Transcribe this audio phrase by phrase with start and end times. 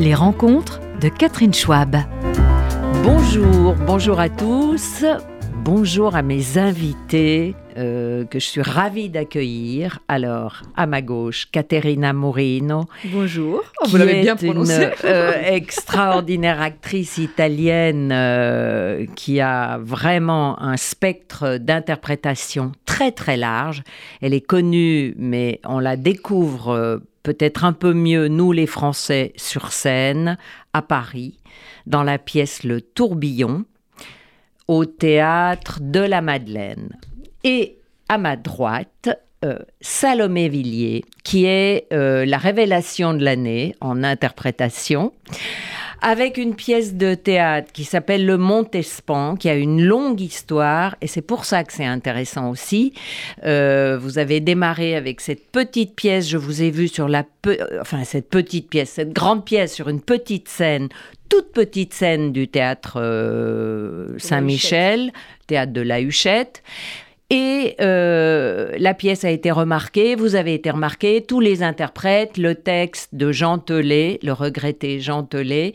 [0.00, 1.94] Les rencontres de Catherine Schwab.
[3.04, 5.04] Bonjour, bonjour à tous.
[5.62, 9.98] Bonjour à mes invités euh, que je suis ravie d'accueillir.
[10.08, 12.86] Alors, à ma gauche, Caterina Morino.
[13.12, 14.84] Bonjour, oh, vous l'avez bien prononcé.
[14.84, 23.82] Une euh, extraordinaire actrice italienne euh, qui a vraiment un spectre d'interprétation très très large.
[24.22, 29.72] Elle est connue, mais on la découvre peut-être un peu mieux, nous les Français, sur
[29.72, 30.38] scène,
[30.72, 31.38] à Paris,
[31.86, 33.64] dans la pièce Le Tourbillon
[34.68, 36.96] au théâtre de la Madeleine.
[37.42, 37.78] Et
[38.08, 39.08] à ma droite,
[39.44, 45.12] euh, Salomé Villiers, qui est euh, la révélation de l'année en interprétation,
[46.02, 51.06] avec une pièce de théâtre qui s'appelle Le Montespan, qui a une longue histoire, et
[51.06, 52.92] c'est pour ça que c'est intéressant aussi.
[53.44, 57.24] Euh, vous avez démarré avec cette petite pièce, je vous ai vu sur la,
[57.80, 60.88] enfin cette petite pièce, cette grande pièce sur une petite scène
[61.30, 65.12] toute petite scène du théâtre euh, Saint-Michel,
[65.46, 66.62] théâtre de la Huchette.
[67.30, 72.56] Et euh, la pièce a été remarquée, vous avez été remarqué, tous les interprètes, le
[72.56, 75.74] texte de Jean Telet, le regretté Jean Telet,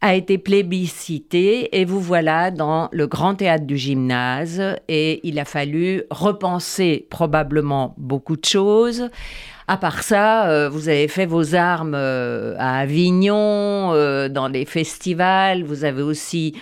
[0.00, 4.60] a été plébiscité et vous voilà dans le grand théâtre du gymnase.
[4.88, 9.10] Et il a fallu repenser probablement beaucoup de choses
[9.68, 14.64] à part ça, euh, vous avez fait vos armes euh, à Avignon, euh, dans les
[14.64, 15.62] festivals.
[15.62, 16.54] Vous avez aussi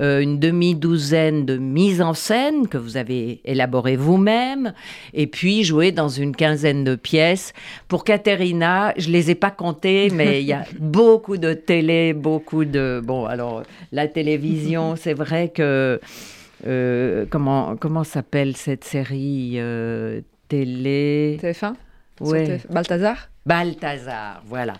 [0.00, 4.72] une demi-douzaine de mises en scène que vous avez élaborées vous-même.
[5.12, 7.52] Et puis joué dans une quinzaine de pièces.
[7.88, 12.64] Pour Caterina, je les ai pas comptées, mais il y a beaucoup de télé, beaucoup
[12.64, 13.02] de...
[13.04, 16.00] Bon, alors, la télévision, c'est vrai que...
[17.28, 19.58] comment comment s'appelle cette série
[20.48, 21.38] télé?
[21.42, 21.74] TF1
[22.22, 22.60] Ouais.
[22.70, 23.28] Balthazar?
[23.44, 24.74] Balthazar, voilà.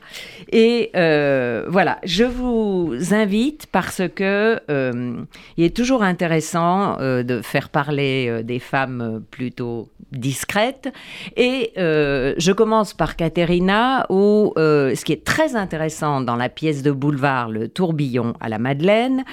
[0.52, 5.16] Et euh, voilà, je vous invite parce que euh,
[5.56, 10.92] il est toujours intéressant euh, de faire parler des femmes plutôt discrètes.
[11.36, 16.92] Et je commence par Caterina, où ce qui est très intéressant dans la pièce de
[16.92, 19.24] boulevard Le Tourbillon à la Madeleine,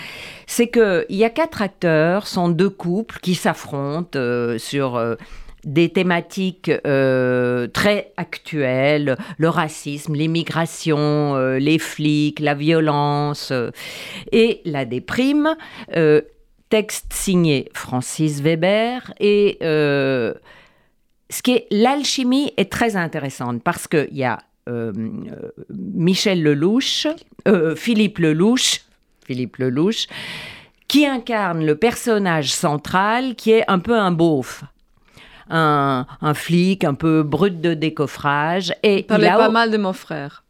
[0.48, 4.20] c'est qu'il y a quatre acteurs, sont deux couples qui s'affrontent
[4.58, 5.18] sur
[5.66, 13.72] des thématiques euh, très actuelles, le racisme, l'immigration, euh, les flics, la violence euh,
[14.32, 15.56] et la déprime.
[16.70, 24.24] texte signé Francis Weber et ce qui est l'alchimie est très intéressante parce qu'il y
[24.24, 24.40] a
[25.70, 27.08] Michel Lelouch,
[27.76, 28.82] Philippe Lelouch,
[29.26, 30.08] Philippe Lelouch,
[30.88, 34.64] qui incarne le personnage central qui est un peu un beauf
[35.50, 38.74] un, flic un peu brut de décoffrage.
[38.84, 40.44] Et il a pas mal de mon frère.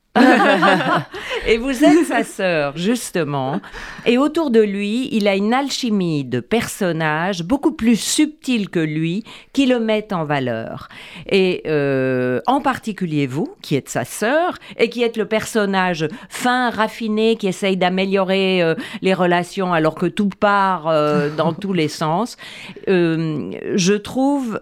[1.48, 3.62] Et vous êtes sa sœur, justement.
[4.08, 9.24] Et autour de lui, il a une alchimie de personnages beaucoup plus subtile que lui
[9.54, 10.90] qui le mettent en valeur.
[11.30, 16.72] Et euh, en particulier vous, qui êtes sa sœur et qui êtes le personnage fin,
[16.72, 21.88] raffiné, qui essaye d'améliorer euh, les relations alors que tout part euh, dans tous les
[21.88, 22.36] sens.
[22.88, 24.60] je trouve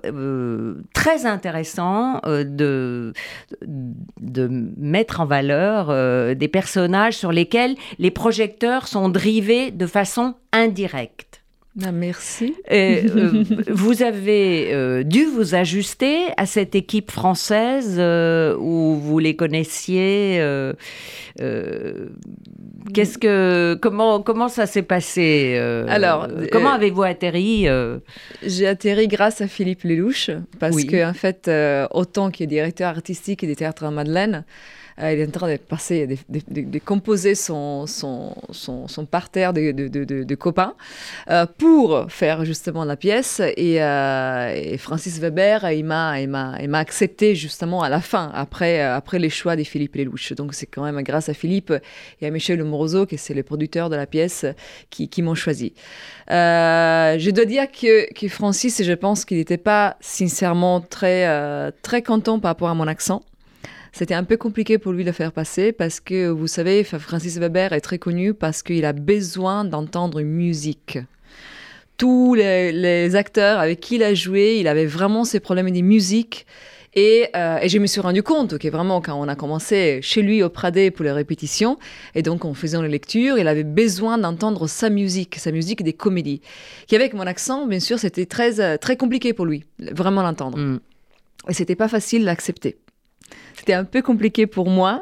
[0.94, 3.14] très intéressant de,
[3.62, 10.36] de mettre en valeur euh, des personnages sur lesquels les projecteurs sont drivés de façon
[10.52, 11.42] indirecte.
[11.86, 12.56] Ah, merci.
[12.72, 18.00] Euh, vous avez euh, dû vous ajuster à cette équipe française
[18.60, 20.42] où vous les connaissiez.
[22.96, 25.56] Qu'est-ce que comment comment ça s'est passé
[25.88, 27.68] Alors, comment avez-vous atterri
[28.42, 31.48] J'ai atterri grâce à Philippe Lelouch parce que en fait,
[31.92, 34.46] autant qu'il est directeur artistique des théâtres à Madeleine.
[35.00, 37.86] Euh, il est en train de passer, de, composer son,
[39.12, 40.74] parterre de, copains
[41.30, 43.42] euh, pour faire justement la pièce.
[43.58, 46.14] Et, euh, Francis Weber, il m'a,
[46.74, 50.34] accepté justement à la fin, après, après les choix de Philippe Lelouch.
[50.34, 51.74] Donc c'est quand même grâce à Philippe
[52.22, 54.46] et à Michel Moroso, qui c'est le producteur de la pièce,
[54.90, 55.74] qui, m'ont choisi.
[56.28, 62.70] je dois dire que, Francis, je pense qu'il n'était pas sincèrement très content par rapport
[62.70, 63.22] à mon accent.
[63.98, 67.74] C'était un peu compliqué pour lui de faire passer parce que, vous savez, Francis Weber
[67.74, 71.00] est très connu parce qu'il a besoin d'entendre une musique.
[71.98, 76.46] Tous les, acteurs avec qui il a joué, il avait vraiment ces problèmes de musique.
[76.94, 80.22] Et, euh, et, je me suis rendu compte que vraiment, quand on a commencé chez
[80.22, 81.80] lui au Pradé pour les répétitions,
[82.14, 85.94] et donc en faisant les lectures, il avait besoin d'entendre sa musique, sa musique des
[85.94, 86.42] comédies.
[86.86, 90.60] Qui avec mon accent, bien sûr, c'était très, euh, très compliqué pour lui, vraiment l'entendre.
[90.60, 90.80] Mm.
[91.50, 92.78] Et c'était pas facile d'accepter.
[93.56, 95.02] C'était un peu compliqué pour moi.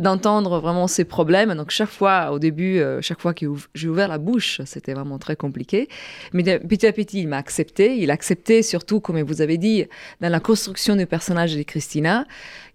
[0.00, 1.54] d'entendre vraiment ses problèmes.
[1.54, 5.36] Donc chaque fois, au début, chaque fois que j'ai ouvert la bouche, c'était vraiment très
[5.36, 5.88] compliqué.
[6.32, 7.96] Mais petit à petit, il m'a accepté.
[7.96, 9.86] Il a accepté surtout, comme vous avez dit,
[10.20, 12.26] dans la construction du personnage de Christina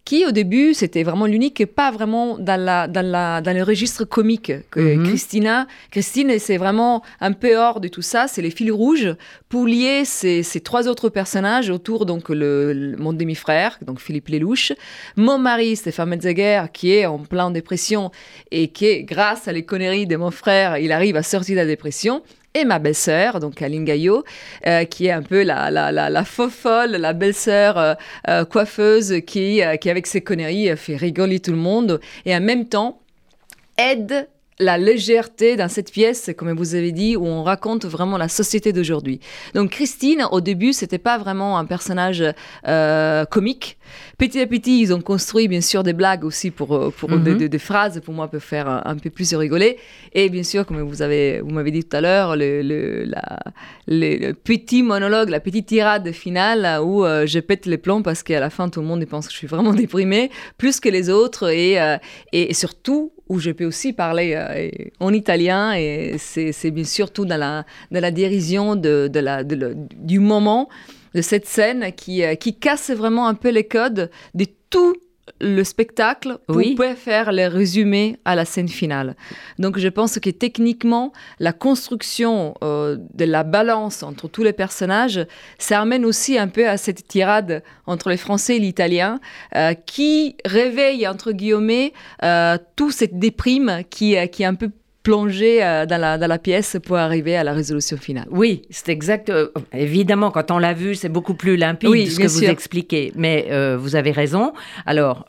[0.06, 3.64] qui au début c'était vraiment l'unique et pas vraiment dans, la, dans, la, dans le
[3.64, 4.52] registre comique.
[4.72, 5.08] Que mhm.
[5.08, 9.16] Christina, Christine, c'est vraiment un peu hors de tout ça, c'est les fils rouges
[9.50, 14.74] pour lier ces, ces trois autres personnages autour donc le, mon demi-frère, donc Philippe Lelouch,
[15.16, 18.12] mon mari Stéphane Metzeger qui est en pleine dépression
[18.52, 21.66] et qui, grâce à les conneries de mon frère, il arrive à sortir de la
[21.66, 22.22] dépression
[22.54, 24.24] et ma belle-sœur, donc Aline Gaillot,
[24.68, 27.94] euh, qui est un peu la, la, la, la folle, la belle-sœur euh,
[28.28, 32.68] euh, coiffeuse qui, qui, avec ses conneries, fait rigoler tout le monde et en même
[32.68, 33.00] temps
[33.78, 34.28] aide
[34.62, 38.72] la légèreté dans cette pièce, comme vous avez dit, où on raconte vraiment la société
[38.72, 39.20] d'aujourd'hui.
[39.56, 42.24] Donc Christine, au début, c'était pas vraiment un personnage
[42.68, 43.78] euh, comique.
[44.18, 47.48] Petit à petit, ils ont construit bien sûr des blagues aussi pour, euh, pour mhm.
[47.48, 49.78] des, phrases pour moi peut faire un, peu plus rigoler.
[50.14, 53.12] Et bien sûr, comme vous avez vous m'avez dit tout à l'heure, le, le,
[53.88, 58.40] le, petit monologue, la petite tirade finale où euh, je pète les plombs parce qu'à
[58.40, 61.50] la fin tout le monde pense que je suis vraiment déprimée plus que les autres
[61.50, 61.78] et,
[62.32, 64.70] et surtout où je peux aussi parler euh,
[65.00, 70.20] en italien et c'est bien sûr tout dans la, dans la dérision de la, du
[70.20, 70.68] moment
[71.16, 74.96] de cette scène qui, euh, qui casse vraiment un peu les codes de tout
[75.40, 76.62] le spectacle pour
[76.96, 79.16] faire les résumés à la scène finale.
[79.60, 85.26] Donc je pense que techniquement, la construction euh, de la balance entre tous les personnages,
[85.58, 89.20] ça amène aussi un peu à cette tirade entre les Français et l'Italien
[89.56, 91.94] euh, qui réveille, entre guillemets,
[92.24, 94.70] euh, toute cette déprime qui, qui est un peu
[95.04, 98.28] plonger euh, dans, la, dans, la, pièce pour arriver à la résolution finale.
[98.30, 99.30] Oui, c'est exact.
[99.30, 103.12] Euh, évidemment, quand on l'a vu, c'est beaucoup plus limpide ce que vous expliquez.
[103.16, 104.54] Mais euh, vous avez raison.
[104.86, 105.26] Alors,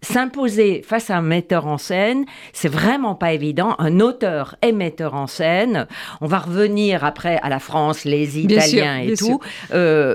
[0.00, 3.74] s'imposer face à un metteur en scène, c'est vraiment pas évident.
[3.78, 5.86] Un auteur et metteur en scène.
[6.20, 9.40] On va revenir après à la France, les Italiens et tout.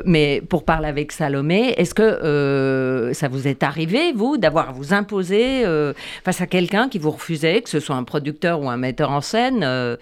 [0.06, 4.94] mais pour parler avec Salomé, est-ce que ça vous est arrivé, vous, d'avoir à vous
[4.94, 5.64] imposer
[6.24, 9.22] face à quelqu'un qui vous refusait, que ce soit un producteur ou un metteur en
[9.22, 9.64] scène.
[9.64, 9.98] Euh,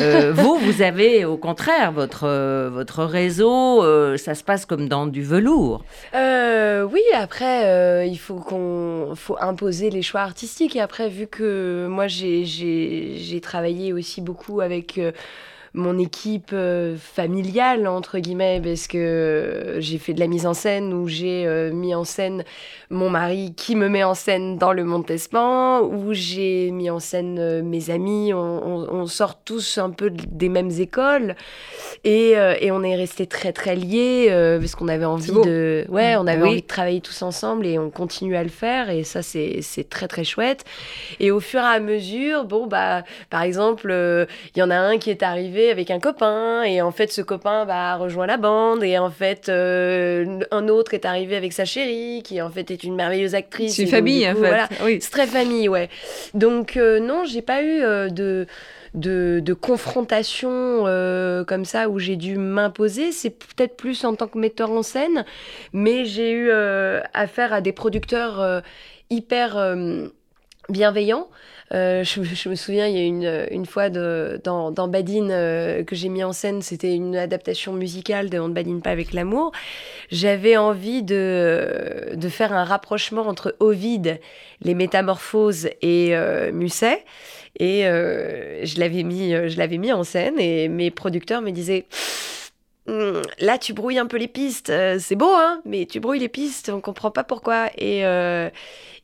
[0.00, 3.82] euh, vous, vous avez au contraire votre, euh, votre réseau,
[4.16, 5.84] ça se passe comme dans du velours.
[6.14, 10.76] oui, après, il faut qu'on faut imposer les choix artistiques.
[10.76, 15.00] Et après, vu que moi, j'ai travaillé aussi beaucoup avec
[15.78, 20.92] mon équipe euh, familiale, entre guillemets, parce que j'ai fait de la mise en scène
[20.92, 22.44] où j'ai euh, mis en scène
[22.90, 27.38] mon mari qui me met en scène dans le Montespan, où j'ai mis en scène
[27.38, 28.34] euh, mes amis.
[28.34, 31.34] On, sort tous un peu des mêmes écoles
[32.04, 34.28] et, et on est restés très très liés
[34.60, 37.88] parce qu'on avait envie de, ouais, on avait envie de travailler tous ensemble et on
[37.88, 40.64] continue à le faire et ça c'est très très chouette.
[41.20, 43.90] Et au fur et à mesure, bon bah par exemple,
[44.54, 47.22] il y en a un qui est arrivé avec un copain et en fait ce
[47.22, 51.64] copain bah, rejoint la bande et en fait euh, un autre est arrivé avec sa
[51.64, 53.76] chérie qui en fait est une merveilleuse actrice.
[53.76, 54.68] C'est famille en fait.
[54.84, 54.98] Oui.
[55.00, 55.88] C'est très famille, ouais.
[56.34, 58.46] Donc euh, non, j'ai pas eu euh, de
[58.94, 60.84] de, de, confrontation
[61.46, 63.12] comme ça où j'ai dû m'imposer.
[63.12, 65.26] C'est peut-être plus en tant que metteur en scène,
[65.74, 66.50] mais j'ai eu
[67.12, 68.62] affaire à des producteurs
[69.10, 69.76] hyper
[70.68, 71.28] bienveillants.
[71.74, 75.94] Euh, je, me souviens, il y a une, une fois de, dans, Badine euh, que
[75.94, 79.52] j'ai mis en scène, c'était une adaptation musicale de On ne badine pas avec l'amour.
[80.10, 84.18] J'avais envie de, de faire un rapprochement entre Ovide,
[84.62, 87.04] les métamorphoses et euh, Musset.
[87.60, 89.34] Et je l'avais mis,
[89.78, 91.86] mis en scène et mes producteurs me disaient
[92.86, 96.28] hum, là tu brouilles un peu les pistes, c'est beau hein, mais tu brouilles les
[96.28, 97.68] pistes, on comprend pas pourquoi.
[97.76, 98.04] Et,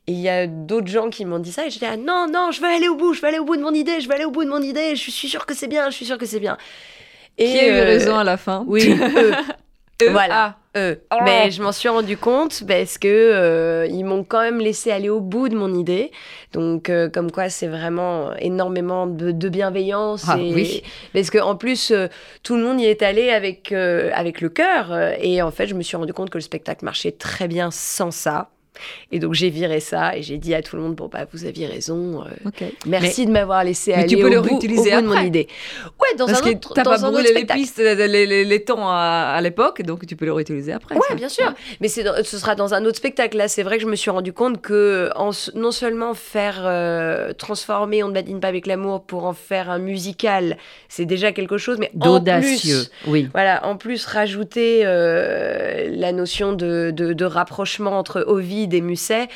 [0.07, 2.51] et il y a d'autres gens qui m'ont dit ça et j'étais là, non, non,
[2.51, 4.15] je veux aller au bout, je veux aller au bout de mon idée, je veux
[4.15, 6.19] aller au bout de mon idée, je suis sûre que c'est bien, je suis sûre
[6.19, 6.59] que c'est bien.
[7.39, 8.95] Et qui a eu euh, raison à la fin Oui,
[10.03, 10.11] eux.
[10.11, 11.01] voilà, eux.
[11.11, 11.17] Oh.
[11.25, 15.09] Mais je m'en suis rendu compte parce que euh, ils m'ont quand même laissé aller
[15.09, 16.13] au bout de mon idée.
[16.53, 20.27] Donc, euh, comme quoi, c'est vraiment énormément de, bienveillance.
[20.29, 20.83] Ah, oui.
[21.15, 21.95] Parce qu'en plus,
[22.43, 24.95] tout le monde y est allé avec, avec le cœur.
[25.19, 28.11] Et en fait, je me suis rendu compte que le spectacle marchait très bien sans
[28.11, 28.51] ça.
[29.13, 31.45] Et donc j'ai viré ça et j'ai dit à tout le monde bon bah vous
[31.45, 32.23] aviez raison.
[32.23, 35.21] Euh, merci de m'avoir laissé mais aller tu peux au, le réutiliser bout, de mon
[35.21, 35.49] idée.
[36.01, 38.89] Ouais, dans Parce un autre, que t'as pas brûlé les pistes, les, les, les temps
[38.89, 40.95] à, l'époque, donc tu peux le réutiliser après.
[40.95, 41.53] Ouais, bien sûr.
[41.81, 43.37] Mais c'est ce sera dans un autre spectacle.
[43.37, 47.33] Là, c'est vrai que je me suis rendu compte que en, non seulement faire euh,
[47.33, 50.57] transformer On ne badine pas avec l'amour pour en faire un musical,
[50.89, 52.85] c'est déjà quelque chose, mais d'audacieux.
[53.07, 53.29] Oui.
[53.33, 59.29] Voilà, en plus rajouter euh, la notion de, de, de rapprochement entre Ovid des Musset.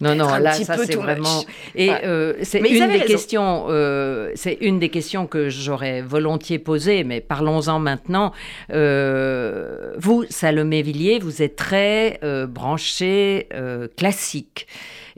[0.00, 1.44] non, non, là, ça c'est vraiment.
[1.74, 3.66] Et euh, c'est une des questions.
[3.68, 8.32] Euh, c'est une des questions que j'aurais volontiers posées, mais parlons-en maintenant.
[8.72, 13.48] Euh, vous, Salomé Villiers, vous êtes très branché
[13.96, 14.66] classique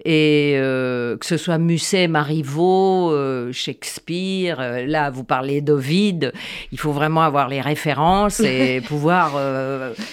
[0.04, 6.32] et euh, que ce soit Musset, Marivaux, euh, Shakespeare, euh, là vous parlez d'Ovide,
[6.70, 9.32] il faut vraiment avoir les références et pouvoir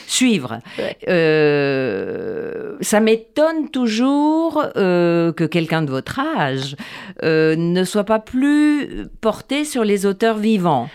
[0.08, 0.60] suivre.
[2.82, 6.76] ça m'étonne toujours que quelqu'un de votre âge
[7.24, 10.90] ne soit pas plus porté sur les auteurs vivants.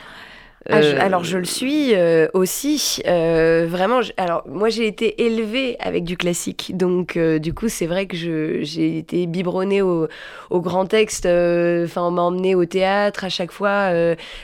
[0.70, 3.02] Ah, euh, alors je le suis euh, aussi.
[3.06, 8.06] Euh, vraiment, alors moi j'ai été élevée avec du classique, donc du coup c'est vrai
[8.06, 10.08] que j'ai été biberonnée au,
[10.50, 11.26] au grand texte.
[11.26, 13.90] Enfin, on m'a emmenée au théâtre à chaque fois,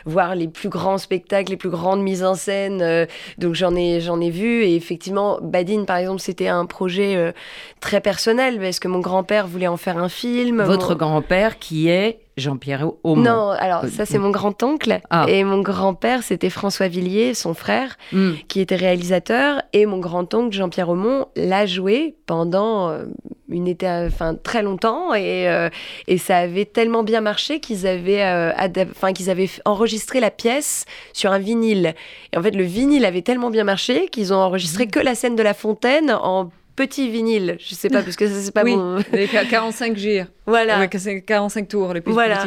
[0.04, 3.06] voir les plus grands spectacles, les plus grandes mises en scène.
[3.38, 7.32] donc j'en ai j'en ai vu et effectivement Badine par exemple c'était un projet
[7.80, 10.62] très personnel parce que mon grand-père voulait en faire un film.
[10.62, 13.22] Votre grand-père qui est Jean-Pierre Aumont.
[13.22, 15.26] Non, alors ça c'est mon grand-oncle ah.
[15.28, 18.32] et mon grand-père c'était François Villiers, son frère, hmm.
[18.48, 23.04] qui était réalisateur et mon grand-oncle Jean-Pierre Aumont l'a joué pendant euh,
[23.48, 25.68] une été, enfin très longtemps et, euh,
[26.08, 28.52] et ça avait tellement bien marché qu'ils avaient, euh,
[28.90, 31.94] enfin qu'ils avaient enregistré la pièce sur un vinyle.
[32.32, 34.90] Et en fait le vinyle avait tellement bien marché qu'ils ont enregistré hmm.
[34.90, 37.56] que la scène de la fontaine en petit vinyle.
[37.58, 38.98] Je sais pas, parce que ça, c'est pas oui, bon.
[39.12, 40.24] Les 45 G.
[40.50, 40.86] Voilà.
[40.86, 42.44] 45 tours, les plus voilà.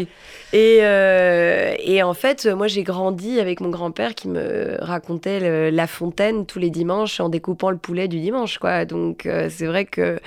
[0.53, 5.87] Et, euh, et en fait, moi, j'ai grandi avec mon grand-père qui me racontait La
[5.87, 8.85] Fontaine tous les dimanches en découpant le poulet du dimanche, quoi.
[8.85, 10.19] Donc, euh, c'est vrai que.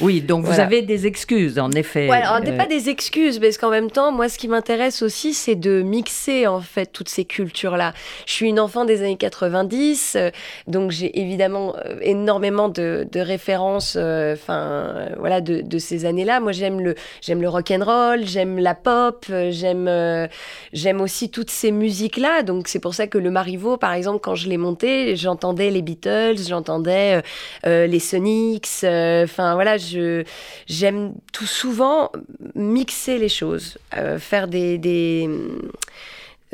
[0.00, 2.08] Oui, donc vous avez des excuses, en effet.
[2.08, 2.56] Ouais, alors, euh...
[2.56, 6.46] pas des excuses, parce qu'en même temps, moi, ce qui m'intéresse aussi, c'est de mixer,
[6.46, 7.94] en fait, toutes ces cultures-là.
[8.26, 10.30] Je suis une enfant des années 90, euh,
[10.66, 16.40] donc j'ai évidemment énormément de, de références, enfin, voilà, de, de ces années-là.
[16.40, 20.26] Moi, j'aime le j'aime le rock and roll, j'aime la pop, euh, j'aime euh,
[20.72, 22.42] j'aime aussi toutes ces musiques là.
[22.42, 25.82] Donc c'est pour ça que le Marivaux, par exemple, quand je l'ai monté, j'entendais les
[25.82, 27.22] Beatles, j'entendais
[27.66, 28.68] euh, les Sonics.
[28.84, 30.24] Enfin voilà, je
[30.66, 32.10] j'aime tout souvent
[32.54, 33.78] mixer les choses,
[34.18, 35.28] faire des, des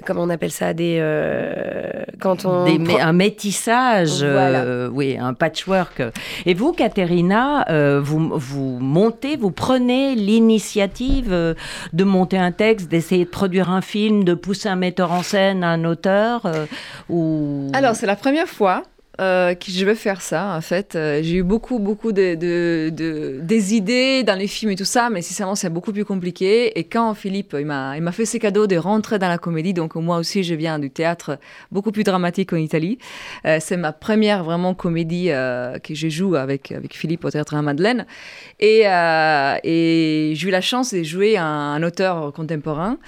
[0.04, 2.66] comment on appelle ça des euh, quand on
[3.00, 6.02] un métissage euh, oui un patchwork.
[6.44, 13.24] Et vous Caterina euh, vous vous montez vous prenez l'initiative de monter un texte d'essayer
[13.24, 16.50] de produire un film de pousser un metteur en scène un auteur
[17.08, 18.82] ou alors c'est la première fois
[19.18, 20.94] euh, que je vais faire ça, en fait.
[20.94, 24.84] Euh, j'ai eu beaucoup, beaucoup de, de, de, des idées dans les films et tout
[24.84, 26.78] ça, mais sincèrement, c'est beaucoup plus compliqué.
[26.78, 30.18] Et quand Philippe, il m'a, fait ses cadeaux de rentrer dans la comédie, donc moi
[30.18, 31.38] aussi, je viens du théâtre
[31.72, 32.98] beaucoup plus dramatique en Italie.
[33.46, 35.28] Euh, c'est ma première vraiment comédie
[35.82, 38.04] que je joue avec, avec Philippe au théâtre à Madeleine.
[38.60, 42.98] Et, et j'ai eu la chance de jouer un, un auteur contemporain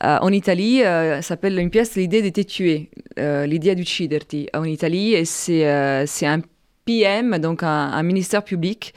[0.00, 0.82] en Italie.
[1.20, 5.14] s'appelle une pièce, L'idée d'être tué, l'idée d'ucciderti en Italie.
[5.14, 5.57] Et c'est
[6.06, 6.40] c'est un
[6.84, 8.94] PM, donc un, ministère public,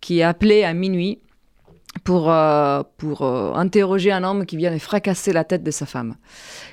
[0.00, 1.20] qui est appelé à minuit
[2.04, 5.86] pour, euh, pour euh, interroger un homme qui vient de fracasser la tête de sa
[5.86, 6.16] femme.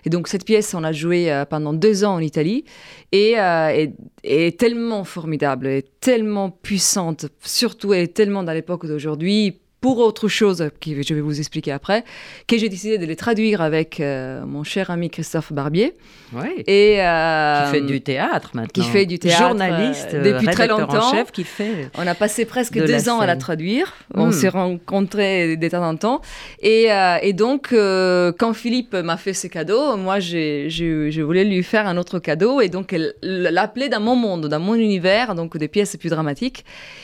[0.06, 2.66] Et donc cette pièce, on l'a jouée pendant deux ans en Italie
[3.12, 10.30] et est, tellement formidable, est tellement puissante, surtout est tellement dans l'époque d'aujourd'hui, pour autre
[10.30, 12.06] chose, que je vais vous expliquer après,
[12.48, 15.94] que j'ai décidé de les traduire avec euh, mon cher ami Christophe Barbier.
[16.32, 16.64] Oui.
[16.68, 18.72] Et, euh, qui fait du théâtre maintenant.
[18.72, 19.50] Qui fait du théâtre.
[19.50, 21.12] Journaliste, euh, depuis très longtemps.
[21.12, 21.90] chef qui fait.
[21.98, 23.94] On a passé presque deux ans à la traduire.
[24.14, 24.32] On hmm.
[24.32, 26.22] s'est rencontrés de temps en temps.
[26.62, 26.88] Et,
[27.22, 32.20] et donc, quand Philippe m'a fait ses cadeaux, moi, je voulais lui faire un autre
[32.20, 32.62] cadeau.
[32.62, 36.64] Et donc, l'appeler dans mon monde, dans mon univers, donc des pièces plus dramatiques.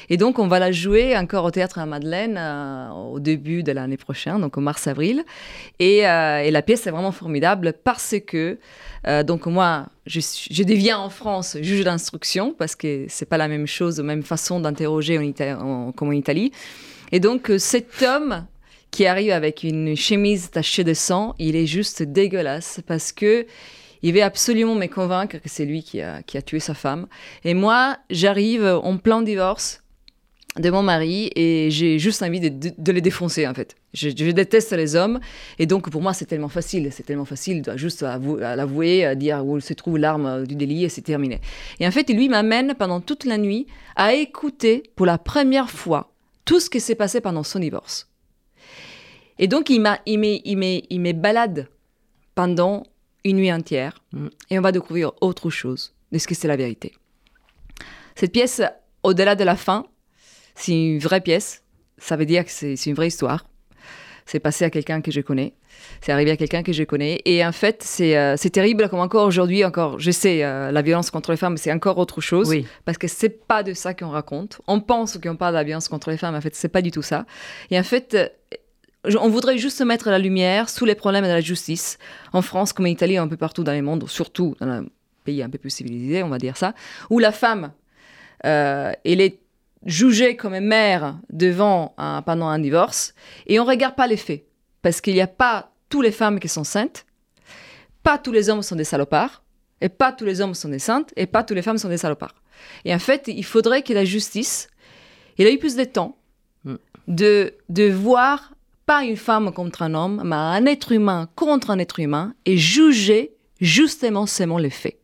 [0.09, 2.37] Et donc, on va la jouer encore au théâtre à Madeleine
[2.69, 5.23] euh, au début de l'année prochaine, donc au mars-avril.
[5.79, 8.59] Et, euh, et, la pièce est vraiment formidable parce que,
[9.07, 10.19] euh, donc moi, je,
[10.63, 14.59] deviens en France juge d'instruction parce que c'est pas la même chose, la même façon
[14.59, 16.51] d'interroger en comme en Italie.
[17.11, 18.45] Et donc cet homme
[18.91, 23.45] qui arrive avec une chemise tachée de sang, il est juste dégueulasse parce que
[24.01, 27.07] il veut absolument me convaincre que c'est lui qui a, qui a tué sa femme.
[27.43, 29.81] Et moi, j'arrive en plein divorce
[30.57, 33.75] de mon mari et j'ai juste envie de, de, les défoncer en fait.
[33.93, 35.19] Je, déteste les hommes
[35.59, 39.45] et donc pour moi c'est tellement facile, c'est tellement facile, de juste l'avouer, à dire
[39.45, 41.39] où se trouve l'arme du délit et c'est terminé.
[41.79, 46.11] Et en fait lui m'amène pendant toute la nuit à écouter pour la première fois
[46.45, 48.07] tout ce qui s'est passé pendant son divorce.
[49.37, 51.67] Et donc il m'a, il me balade
[52.33, 52.83] pendant
[53.23, 54.27] une nuit entière mm.
[54.49, 56.93] et on va découvrir autre chose de ce que c'est la vérité.
[58.15, 58.61] Cette pièce,
[59.03, 59.85] au-delà de la fin,
[60.59, 61.63] c'est une vraie pièce.
[61.97, 63.45] ça veut dire que c'est une vraie histoire.
[64.25, 65.53] C'est passé à quelqu'un que je connais.
[66.01, 67.19] C'est arrivé à quelqu'un que je connais.
[67.25, 71.09] Et en fait, c'est euh, terrible comme encore aujourd'hui, encore, je sais, euh, la violence
[71.09, 72.47] contre les femmes, c'est encore autre chose.
[72.49, 72.67] Oui.
[72.85, 74.61] Parce que c'est pas de ça qu'on raconte.
[74.67, 76.91] On pense qu'on parle de la violence contre les femmes, en fait, c'est pas du
[76.91, 77.25] tout ça.
[77.71, 81.41] Et en fait, euh, on voudrait juste mettre la lumière sous les problèmes de la
[81.41, 81.97] justice,
[82.33, 84.85] en France comme en Italie, un peu partout dans le monde, surtout dans un
[85.23, 86.75] pays un peu plus civilisé, on va dire ça,
[87.09, 87.71] où la femme,
[88.43, 89.39] elle est
[89.85, 93.13] jugée comme mère devant un, pendant un divorce,
[93.47, 94.45] et on ne regarde pas les faits.
[94.81, 97.05] Parce qu'il n'y a pas toutes les femmes qui sont saintes,
[98.03, 99.43] pas tous les hommes sont des salopards,
[99.81, 101.97] et pas tous les hommes sont des saintes, et pas toutes les femmes sont des
[101.97, 102.35] salopards.
[102.85, 104.67] Et en fait, il faudrait que la justice,
[105.37, 106.17] il a eu plus de temps
[106.65, 106.75] mm.
[107.07, 108.53] de, de voir
[108.85, 112.57] pas une femme contre un homme, mais un être humain contre un être humain, et
[112.57, 114.99] juger justement seulement les faits.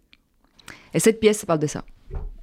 [0.93, 1.83] Et cette pièce parle de ça.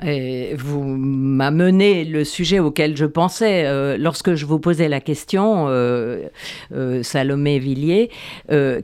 [0.04, 5.66] Et vous m'amenez le sujet auquel je pensais euh, lorsque je vous posais la question,
[5.68, 6.28] euh,
[6.75, 8.11] euh, Salomé Villiers.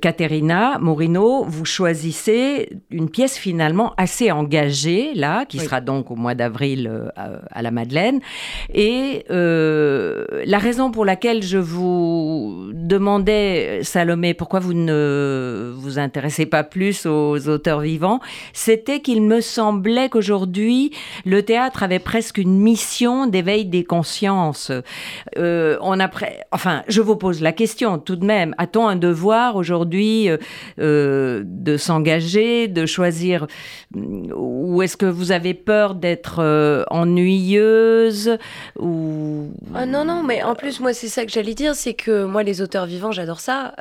[0.00, 6.34] Caterina Morino, vous choisissez une pièce finalement assez engagée, là, qui sera donc au mois
[6.34, 8.20] d'avril à, la Madeleine.
[8.72, 16.64] Et la raison pour laquelle je vous demandais, Salomé, pourquoi vous ne vous intéressez pas
[16.64, 18.20] plus aux auteurs vivants,
[18.52, 20.92] c'était qu'il me semblait qu'aujourd'hui,
[21.24, 24.72] le théâtre avait presque une mission d'éveil des consciences.
[25.36, 25.76] Euh,
[26.52, 28.54] enfin, je vous pose la question tout de même.
[28.58, 30.36] A-t-on un devoir aujourd'hui euh,
[30.80, 33.46] euh, de s'engager, de choisir,
[33.94, 36.84] ou est-ce que vous avez peur d'être
[38.78, 42.24] ou ah non non, mais en plus moi c'est ça que j'allais dire, c'est que
[42.24, 43.74] moi les auteurs vivants j'adore ça,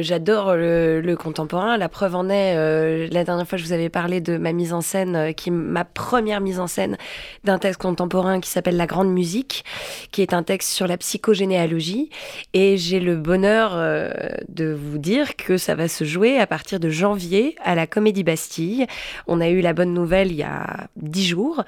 [0.00, 1.76] j'adore le, le, contemporain.
[1.76, 4.80] La preuve en est, la dernière fois je vous avais parlé de ma mise en
[4.80, 6.96] scène, qui ma première mise en scène
[7.44, 9.64] d'un texte contemporain qui s'appelle La Grande Musique,
[10.12, 12.10] qui est un texte sur la psychogénéalogie.
[12.54, 14.10] Et j'ai le bonheur euh,
[14.48, 18.24] de vous dire que ça va se jouer à partir de janvier à la Comédie
[18.24, 18.86] Bastille.
[19.26, 21.64] On a eu la bonne nouvelle il y a dix jours.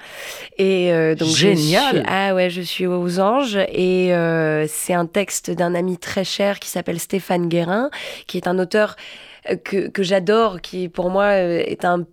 [0.57, 3.57] Et euh, donc Génial Ah ouais, je suis aux anges.
[3.71, 7.89] Et euh, c'est un texte d'un ami très cher qui s'appelle Stéphane Guérin,
[8.27, 8.95] qui est un auteur
[9.63, 12.05] que, que j'adore, qui pour moi est un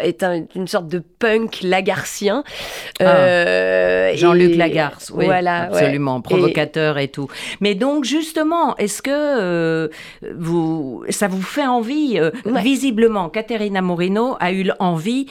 [0.00, 2.44] est une sorte de punk lagarcien.
[3.00, 3.04] Ah.
[3.04, 7.08] Euh, Jean-Luc Lagarce, oui, voilà, absolument, provocateur et...
[7.08, 7.28] tout.
[7.60, 9.88] Mais donc justement, est-ce que euh,
[10.36, 15.26] vous, ça vous fait envie euh, Visiblement, Caterina Morino a eu envie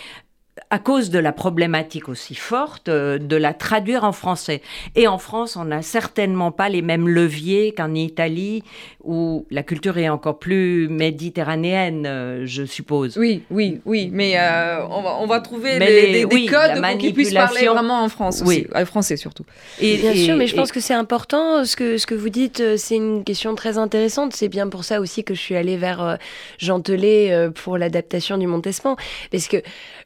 [0.70, 4.62] à cause de la problématique aussi forte, euh, de la traduire en français.
[4.96, 8.64] Et en France, on n'a certainement pas les mêmes leviers qu'en Italie,
[9.04, 13.18] où la culture est encore plus méditerranéenne, euh, je suppose.
[13.18, 18.04] Oui, oui, oui, mais euh, on, va, trouver des, codes pour qu'ils puissent parler vraiment
[18.04, 18.68] en France oui.
[18.86, 19.46] français surtout.
[19.80, 22.78] Et, bien sûr, mais je pense que c'est important, ce que, ce que vous dites,
[22.78, 24.36] c'est une question très intéressante.
[24.36, 26.18] C'est bien pour ça aussi que je suis allée vers
[26.58, 28.96] Jean Telet pour l'adaptation du Montespan,
[29.32, 29.58] parce que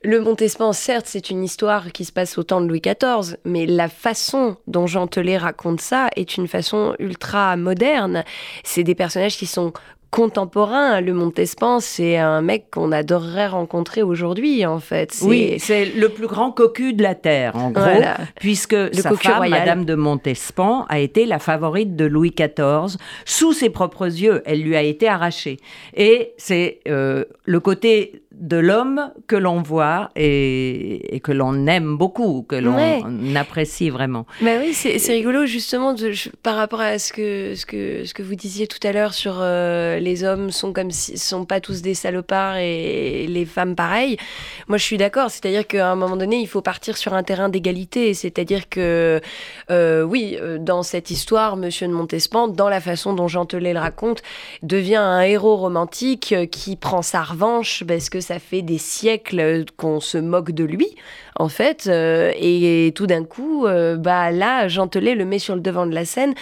[0.03, 3.65] le Montespan, certes, c'est une histoire qui se passe au temps de Louis XIV, mais
[3.65, 8.23] la façon dont Jean Telet raconte ça est une façon ultra moderne.
[8.63, 9.73] C'est des personnages qui sont
[10.12, 11.01] contemporain.
[11.01, 15.17] Le Montespan, c'est un mec qu'on adorerait rencontrer aujourd'hui, en fait.
[15.23, 18.04] Oui, c'est le plus grand cocu de la Terre, en gros,
[18.39, 22.97] puisque le sa femme, Madame de Montespan, a été la favorite de Louis XIV.
[23.25, 25.58] Sous ses propres yeux, elle lui a été arrachée.
[25.95, 32.45] Et c'est euh, le côté de l'homme que l'on voit et, que l'on aime beaucoup,
[32.47, 34.25] que l'on apprécie vraiment.
[34.41, 38.23] Mais oui, c'est rigolo justement de, par rapport à ce que, ce que, ce que
[38.23, 41.81] vous disiez tout à l'heure sur euh, les hommes sont comme si sont pas tous
[41.81, 44.17] des salopards et les femmes pareil.
[44.67, 45.29] Moi, je suis d'accord.
[45.29, 48.13] C'est-à-dire qu'à un moment donné, il faut partir sur un terrain d'égalité.
[48.13, 49.19] C'est-à-dire que
[49.69, 53.73] euh, oui, euh, dans cette histoire, Monsieur de Montespan, dans la façon dont Jean Telet
[53.73, 54.21] le raconte,
[54.63, 59.99] devient un héros romantique qui prend sa revanche parce que ça fait des siècles qu'on
[59.99, 60.88] se moque de lui,
[61.36, 61.88] en fait.
[61.88, 65.93] Euh, et, tout d'un coup, euh, bah là, Jean le met sur le devant de
[65.93, 66.34] la scène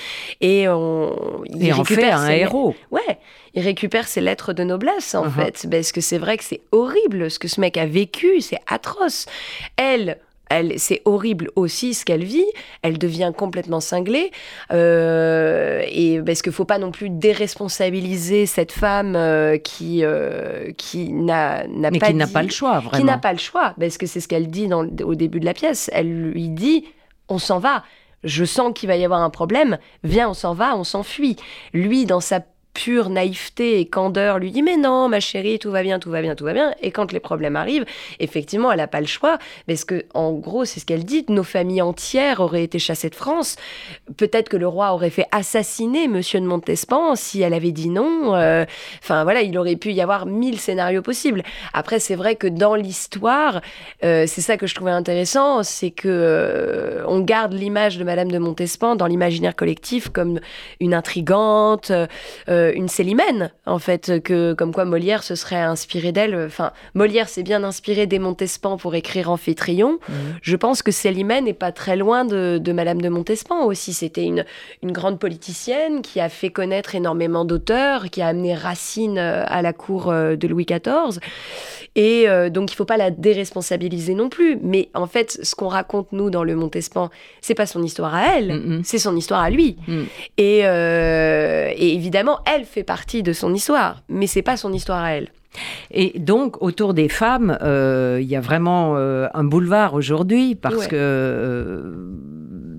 [0.41, 1.43] et on.
[1.45, 2.75] Il en fait un héros.
[2.91, 3.19] Ouais,
[3.53, 5.31] il récupère ses lettres de noblesse, en uh-huh.
[5.31, 5.67] fait.
[5.69, 9.25] Parce que c'est vrai que c'est horrible ce que ce mec a vécu, c'est atroce.
[9.77, 10.17] Elle
[10.77, 12.45] c'est horrible aussi ce qu'elle vit.
[12.81, 14.31] Elle devient complètement cinglée.
[14.71, 20.71] Euh, et parce qu'il ne faut pas non plus déresponsabiliser cette femme euh, qui, euh,
[20.77, 22.07] qui n'a, n'a pas.
[22.07, 22.97] qui n'a pas le choix, vraiment.
[22.97, 23.73] Qui n'a pas le choix.
[23.79, 25.89] Parce que c'est ce qu'elle dit dans, au début de la pièce.
[25.93, 26.85] Elle lui dit
[27.27, 27.83] on s'en va.
[28.23, 29.77] Je sens qu'il va y avoir un problème.
[30.03, 31.37] Viens, on s'en va, on s'enfuit.
[31.73, 32.41] Lui, dans sa
[32.79, 36.21] pure naïveté et candeur, lui dit mais non, ma chérie, tout va bien, tout va
[36.21, 36.73] bien, tout va bien.
[36.81, 37.83] Et quand les problèmes arrivent,
[38.21, 39.37] effectivement, elle n'a pas le choix,
[39.67, 43.15] parce que en gros, c'est ce qu'elle dit, nos familles entières auraient été chassées de
[43.15, 43.57] France.
[44.15, 48.33] Peut-être que le roi aurait fait assassiner Monsieur de Montespan si elle avait dit non.
[48.35, 48.63] Euh,
[49.03, 51.43] enfin voilà, il aurait pu y avoir mille scénarios possibles.
[51.73, 53.59] Après, c'est vrai que dans l'histoire,
[54.05, 58.31] euh, c'est ça que je trouvais intéressant, c'est que euh, on garde l'image de Madame
[58.31, 60.39] de Montespan dans l'imaginaire collectif comme
[60.79, 61.91] une intrigante,
[62.75, 66.35] une Célimène en fait, que comme quoi Molière se serait inspiré d'elle.
[66.35, 69.99] Enfin, Molière s'est bien inspiré des Montespan pour écrire Amphitryon.
[70.07, 70.13] Mmh.
[70.41, 73.93] Je pense que Célimène n'est pas très loin de, de Madame de Montespan aussi.
[73.93, 74.45] C'était une,
[74.83, 79.61] une grande politicienne qui a fait connaître énormément d'auteurs, qui a amené Racine euh, à
[79.61, 81.19] la cour euh, de Louis XIV.
[81.95, 84.57] Et euh, donc, il ne faut pas la déresponsabiliser non plus.
[84.61, 87.09] Mais en fait, ce qu'on raconte, nous, dans le Montespan,
[87.41, 88.81] c'est pas son histoire à elle, mm.
[88.83, 89.77] c'est son histoire à lui.
[89.87, 90.03] Mm.
[90.37, 95.11] Et, et, évidemment, elle fait partie de son histoire, mais c'est pas son histoire à
[95.11, 95.29] elle.
[95.91, 101.95] Et donc, autour des femmes, il y a vraiment un boulevard aujourd'hui parce que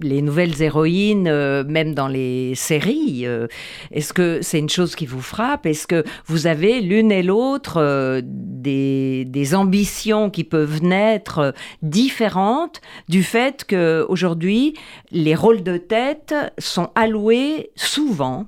[0.03, 3.47] les nouvelles héroïnes, euh, même dans les séries, euh,
[3.91, 5.67] est-ce que c'est une chose qui vous frappe?
[5.67, 13.25] Est-ce que vous avez l'une et l'autre euh, des, ambitions qui peuvent naître différentes du
[13.25, 14.75] fait qu'aujourd'hui,
[15.11, 18.47] les rôles de tête sont alloués souvent,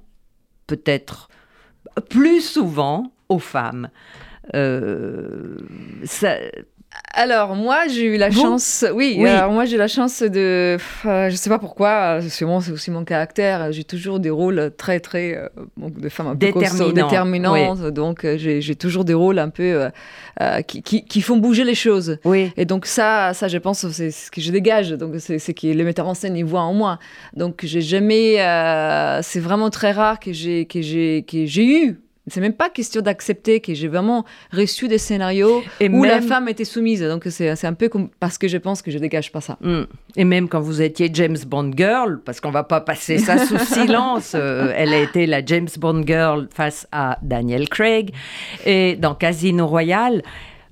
[0.72, 1.28] peut-être
[2.08, 3.90] plus souvent, aux femmes.
[6.04, 6.36] Ça,
[7.14, 11.36] alors moi j'ai eu la chance, oui, alors moi j'ai la chance de, euh, je
[11.36, 15.48] sais pas pourquoi, sûrement c'est aussi mon caractère, j'ai toujours des rôles très très euh,
[15.78, 16.52] de femmes un peu
[16.92, 19.90] déterminantes, donc euh, j'ai toujours des rôles un peu
[20.66, 22.18] qui, qui, font bouger les choses.
[22.24, 22.50] Oui.
[22.56, 25.66] Et donc ça, ça je pense c'est ce que je dégage, donc c'est ce que
[25.66, 26.98] le metteur en scène il voit en moi.
[27.36, 28.36] Donc j'ai jamais,
[29.22, 33.02] c'est vraiment très rare que j'ai que j'ai que j'ai eu c'est même pas question
[33.02, 37.02] d'accepter que j'ai vraiment reçu des scénarios où la femme était soumise.
[37.02, 39.58] Donc c'est un peu comme parce que je pense que je dégage pas ça.
[39.60, 39.84] Hmm.
[40.16, 43.58] Et même quand vous étiez James Bond girl, parce qu'on va pas passer ça sous
[43.64, 48.12] silence, euh, elle a été la James Bond girl face à Daniel Craig.
[48.64, 50.22] Et dans Casino Royale,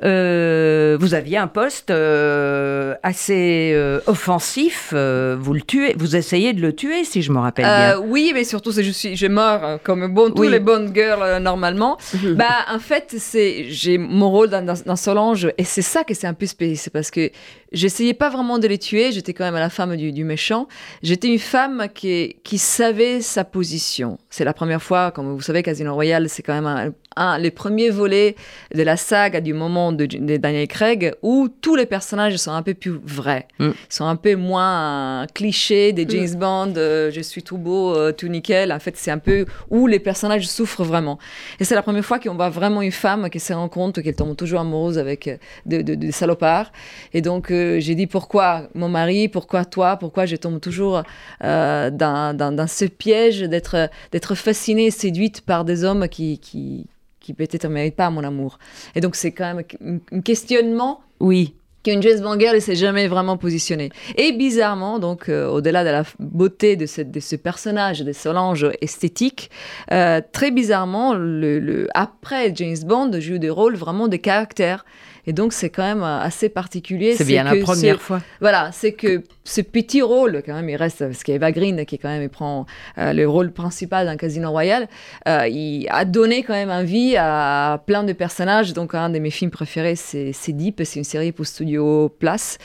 [0.02, 4.92] euh, vous aviez un poste euh, assez euh, offensif.
[4.92, 7.98] vous le tuez, vous essayez de le tuer, si je me rappelle bien.
[7.98, 11.98] Oui, mais surtout, je suis, je meurs comme bon, tous les bonnes girls normalement.
[12.40, 16.26] Bah, en fait, c'est, j'ai mon rôle dans, dans, Solange, et c'est ça que c'est
[16.26, 17.30] un peu spécial, c'est parce que
[17.72, 19.12] j'essayais pas vraiment de les tuer.
[19.12, 20.68] J'étais quand même la femme du, du méchant.
[21.02, 24.18] J'étais une femme qui, qui savait sa position.
[24.30, 27.50] C'est la première fois, comme vous savez, Casino Royale, c'est quand même un, un, les
[27.50, 28.36] premiers volets
[28.74, 32.74] de la saga du moment de, Daniel Craig où tous les personnages sont un peu
[32.74, 33.70] plus vrais, mm.
[33.88, 36.10] sont un peu moins clichés des mm.
[36.10, 38.72] James Bond, euh, je suis tout beau, euh, tout nickel.
[38.72, 41.18] En fait, c'est un peu où les personnages souffrent vraiment.
[41.58, 44.14] Et c'est la première fois qu'on voit vraiment une femme qui se rend compte qu'elle
[44.14, 46.72] tombe toujours amoureuse avec euh, des de, salopards.
[47.12, 51.02] Et donc, j'ai dit pourquoi mon mari, pourquoi toi, pourquoi je tombe toujours
[51.40, 56.86] dans, dans, dans, ce piège d'être fascinée, séduite par des hommes qui, qui
[57.30, 58.58] qui peut-être ne mérite pas mon amour.
[58.94, 61.00] Et donc c'est quand même un questionnement.
[61.20, 61.54] Oui.
[61.82, 63.90] Qu'une Jess Banger ne s'est jamais vraiment positionnée.
[64.18, 69.50] Et bizarrement, donc, euh, au-delà de la beauté de, ce personnage, de Solange esthétique,
[69.90, 74.84] euh, très bizarrement, le, le, après James Bond, joue des rôles vraiment de caractère.
[75.26, 77.14] Et donc, c'est quand même euh, assez particulier.
[77.14, 78.20] C'est bien la première fois.
[78.40, 81.52] Voilà, c'est que ce petit rôle, quand même, il reste, parce qu'il y a Eva
[81.52, 82.66] Green qui, quand même, il prend
[82.98, 84.88] euh, le rôle principal d'un Casino Royal,
[85.28, 88.72] euh, il a donné quand même envie à plein de personnages.
[88.72, 92.58] Donc, un de mes films préférés, c'est Deep, c'est une série pour Studio Place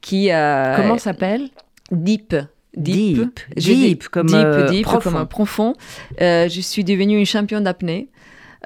[0.00, 0.28] qui.
[0.28, 1.48] Comment s'appelle?
[1.90, 2.36] Deep.
[2.76, 5.10] Deep, deep, comme, deep, deep profond.
[5.10, 5.74] comme un profond.
[6.20, 8.08] je suis devenue une championne d'apnée,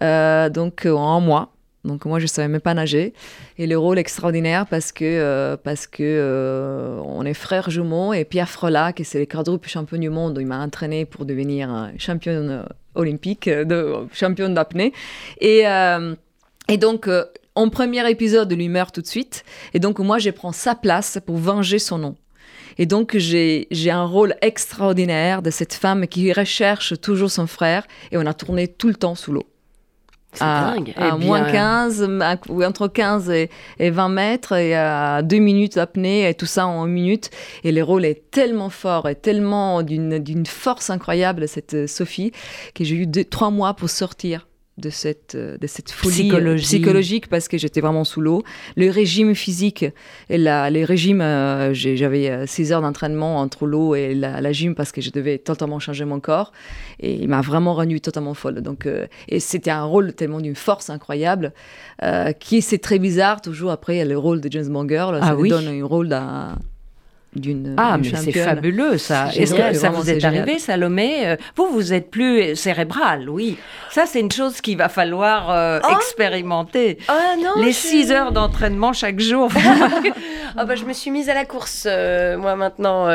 [0.03, 1.54] donc en un mois.
[1.85, 3.13] Donc moi je savais même pas nager.
[3.59, 8.25] Et le rôle extraordinaire parce que euh, parce que euh, on est frères jumeaux et
[8.25, 10.39] Pierre Frelat qui c'est le quadruple champion du monde.
[10.41, 12.63] Il m'a entraîné pour devenir championne euh,
[12.95, 14.93] olympique de championne d'apnée.
[15.41, 15.65] Et
[16.69, 17.09] et donc
[17.55, 19.45] en premier épisode lui meurt tout de suite.
[19.75, 22.17] Et donc moi je prends sa place pour venger son nom.
[22.77, 28.19] Et donc, j'ai un rôle extraordinaire de cette femme qui recherche toujours son frère et
[28.19, 29.47] on a tourné tout le temps sous l'eau
[30.41, 32.09] à, à eh moins 15,
[32.49, 36.85] ou entre 15 et, 20 mètres, et à 2 minutes d'apnée, et tout ça en
[36.85, 37.31] 1 minute.
[37.63, 42.33] Et le rôle est tellement fort et tellement d'une force incroyable, cette Sophie,
[42.75, 47.29] que j'ai eu 3 mois pour sortir de cette, euh, de cette folie euh, psychologique
[47.29, 48.43] parce que j'étais vraiment sous l'eau.
[48.77, 49.85] Le régime physique,
[50.29, 54.93] et la, les régimes, euh, j'avais 6 heures d'entraînement entre l'eau et la, gym parce
[54.93, 56.53] que je devais totalement changer mon corps.
[57.01, 58.61] Et il m'a vraiment rendu totalement folle.
[58.61, 58.89] Donc,
[59.29, 61.53] et c'était un rôle tellement d'une force incroyable
[62.39, 65.19] qui c'est très bizarre toujours après le rôle de James Bond Girl.
[65.21, 65.49] Ça ah, oui.
[65.49, 66.57] donne un rôle d'un
[67.77, 69.29] ah, mais c'est fabuleux ça.
[69.35, 71.37] Est-ce que ça vous est, arrivé, Salomé?
[71.57, 73.57] Vous, vous êtes plus cérébral, oui.
[73.91, 76.99] Ça, c'est une chose qu'il va falloir euh, oh expérimenter.
[77.43, 79.51] Non, Les six heures d'entraînement chaque jour.
[80.57, 83.07] ah bah, je me suis mise à la course, euh, moi maintenant.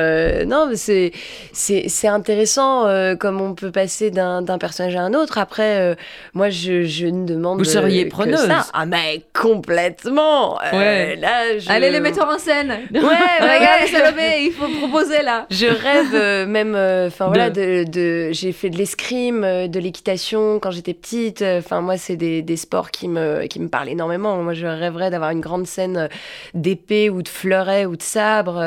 [0.45, 1.11] non, mais c'est,
[1.53, 2.85] c'est, intéressant
[3.17, 5.37] comme on peut passer d'un, personnage à un autre.
[5.37, 5.95] Après,
[6.33, 8.65] moi, je, je ne demande Vous seriez preneuse ça.
[8.73, 10.57] Ah, mais complètement.
[10.73, 11.15] Ouais.
[11.15, 12.73] là, Allez, les metteurs en scène.
[12.99, 13.01] Ouais,
[13.39, 15.45] regardez, il faut proposer là.
[15.49, 20.59] Je rêve euh, même, euh, enfin voilà, de, j'ai fait de l'escrime, euh, de l'équitation
[20.59, 21.41] quand j'étais petite.
[21.41, 24.37] Enfin moi, c'est des, des, sports qui me qui me parlent énormément.
[24.37, 26.09] Moi, je rêverais d'avoir une grande scène
[26.53, 28.57] d'épée ou de fleuret ou de sabre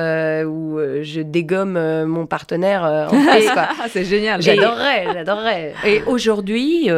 [0.47, 3.45] où je dégomme mon partenaire en face.
[3.83, 4.43] Ah, c'est génial.
[4.43, 5.75] J'adorerais, j'adorerais.
[5.85, 6.89] Et aujourd'hui,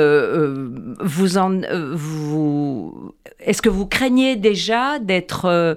[1.00, 1.60] vous en
[1.94, 5.76] vous est-ce que vous craignez déjà d'être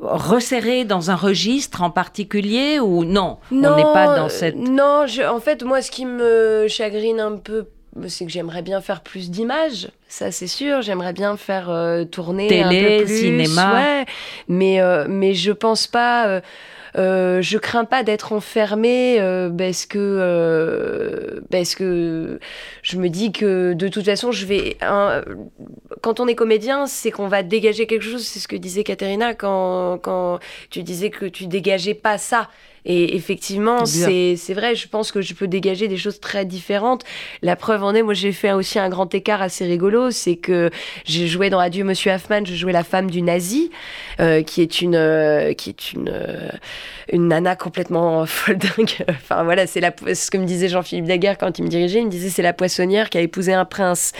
[0.00, 4.56] resserré dans un registre en particulier ou non, non On n'est pas dans cette.
[4.56, 7.66] Non, en fait, moi, ce qui me chagrine un peu
[8.06, 10.82] c'est que j'aimerais bien faire plus d'images, ça c'est sûr.
[10.82, 13.74] J'aimerais bien faire euh, tourner Télé, un peu plus, cinéma.
[13.74, 14.06] Ouais,
[14.48, 16.40] mais euh, mais je pense pas.
[16.96, 22.38] Euh, je crains pas d'être enfermée euh, parce que euh, parce que
[22.82, 24.76] je me dis que de toute façon je vais
[26.00, 28.24] quand on est comédien c'est qu'on va dégager quelque chose.
[28.26, 30.38] C'est ce que disait Katerina quand quand
[30.70, 32.48] tu disais que tu dégageais pas ça.
[32.84, 37.04] Et effectivement, c'est vrai, je pense que je peux dégager des choses très différentes.
[37.42, 40.70] La preuve en est, moi j'ai fait aussi un grand écart assez rigolo, c'est que
[41.04, 43.70] j'ai joué dans Adieu Monsieur Hoffman, je jouais la femme du nazi,
[44.20, 46.48] euh, qui est une, euh, qui est une, euh,
[47.12, 49.04] une nana complètement folle dingue.
[49.08, 49.80] enfin voilà, c'est
[50.14, 52.52] ce que me disait Jean-Philippe Daguerre quand il me dirigeait, il me disait c'est la
[52.52, 54.12] poissonnière qui a épousé un prince.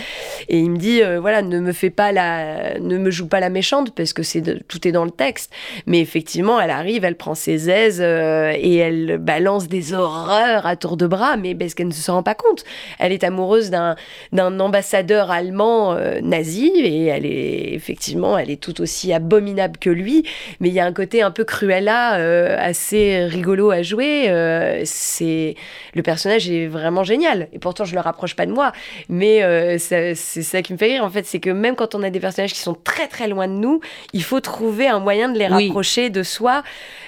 [0.48, 3.50] Et il me dit, voilà, ne me fais pas la, ne me joue pas la
[3.50, 5.52] méchante, parce que c'est tout est dans le texte.
[5.86, 10.96] Mais effectivement, elle arrive, elle prend ses aises et elle balance des horreurs à tour
[10.96, 12.64] de bras, mais parce qu'elle ne se rend pas compte.
[12.98, 13.96] Elle est amoureuse d'un,
[14.32, 20.24] ambassadeur allemand euh, nazi et elle est effectivement, elle est tout aussi abominable que lui,
[20.60, 24.28] mais il y a un côté un peu cruella, euh, assez rigolo à jouer.
[24.28, 25.54] Euh, c'est
[25.94, 28.72] le personnage est vraiment génial et pourtant je le rapproche pas de moi,
[29.08, 32.10] mais c'est ça qui me fait rire en fait, c'est que même quand on a
[32.10, 33.80] des personnages qui sont très très loin de nous,
[34.12, 36.62] il faut trouver un moyen de les rapprocher de soi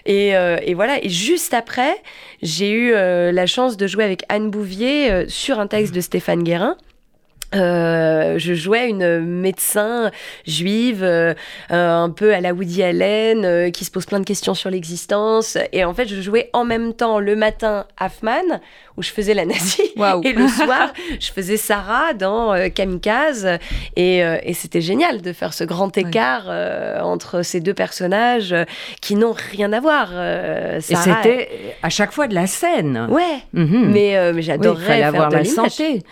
[0.07, 1.97] et, et voilà et juste après,
[2.43, 6.01] j'ai eu euh, la chance de jouer avec Anne Bouvier euh, sur un texte de
[6.01, 6.77] Stéphane Guérin.
[7.55, 10.11] Euh, je jouais une médecin
[10.47, 11.05] juive,
[11.69, 15.59] un peu à la Woody Allen, qui se pose plein de questions sur l'existence.
[15.73, 18.61] Et en fait, je jouais en même temps le matin Hoffman,
[18.97, 19.93] où je faisais la nazie,
[20.25, 23.59] et le soir, je faisais Sarah dans Kamikaze.
[23.97, 26.49] Et, et c'était génial de faire ce grand écart
[27.03, 28.55] entre ces deux personnages
[29.01, 30.13] qui n'ont rien à voir.
[30.13, 33.09] et c'était à chaque fois de la scène.
[33.11, 33.91] Ouais, mhm.
[33.91, 36.03] mais, mais j'adorerais faire avoir la santé.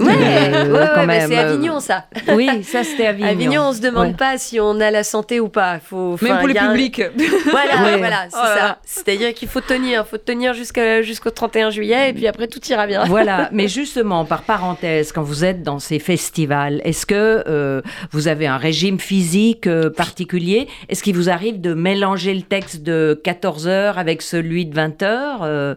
[0.00, 2.04] Ouais, ouais, c'est Avignon ça.
[2.32, 3.28] Oui, ça c'était Avignon.
[3.28, 5.80] Avignon, on se demande pas si on a la santé ou pas.
[5.80, 7.02] Faut, Même pour le public.
[7.48, 8.78] Voilà, voilà, c'est oh ça.
[8.84, 13.04] C'est-à-dire qu'il faut tenir, faut tenir jusqu'au 31 juillet et puis après tout ira bien.
[13.08, 17.80] Voilà, mais justement, par parenthèse, quand vous êtes dans ces festivals, est-ce que euh,
[18.12, 20.68] vous avez un régime physique euh, particulier?
[20.88, 25.02] Est-ce qu'il vous arrive de mélanger le texte de 14 heures avec celui de 20
[25.02, 25.74] heures euh,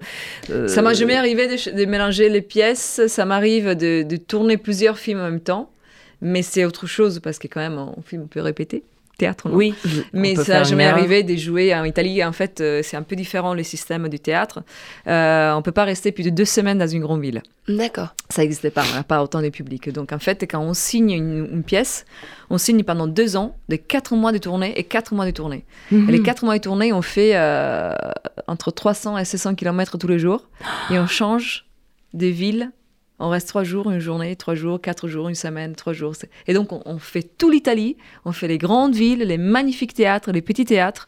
[0.67, 3.01] Ça m'a jamais arrivé de, de mélanger les pièces.
[3.07, 5.71] Ça m'arrive de de tourner plusieurs films en même temps,
[6.21, 8.83] mais c'est autre chose parce que quand même, en film, on peut répéter.
[9.17, 9.75] Théâtre, non Oui.
[10.13, 12.23] Mais ça n'a jamais arrivé de jouer en Italie.
[12.23, 14.63] En fait, euh, c'est un peu différent le système du théâtre.
[15.07, 17.43] Euh, on peut pas rester plus de deux semaines dans une grande ville.
[17.67, 18.15] D'accord.
[18.29, 19.89] Ça n'existait pas, on n'a pas autant de public.
[19.89, 22.05] Donc en fait, quand on signe une, pièce,
[22.49, 25.65] on signe pendant deux ans, de quatre mois de tournée et quatre mois de tournée.
[25.91, 26.09] Mhm.
[26.09, 27.93] Et les quatre mois de tournée, on fait euh,
[28.47, 30.47] entre 300 et 600 km tous les jours.
[30.89, 31.65] Et on change
[32.13, 32.71] des villes
[33.21, 36.13] on reste trois jours, une journée, trois jours, quatre jours, une semaine, trois jours.
[36.47, 40.41] Et donc, on, fait tout l'Italie, on fait les grandes villes, les magnifiques théâtres, les
[40.41, 41.07] petits théâtres.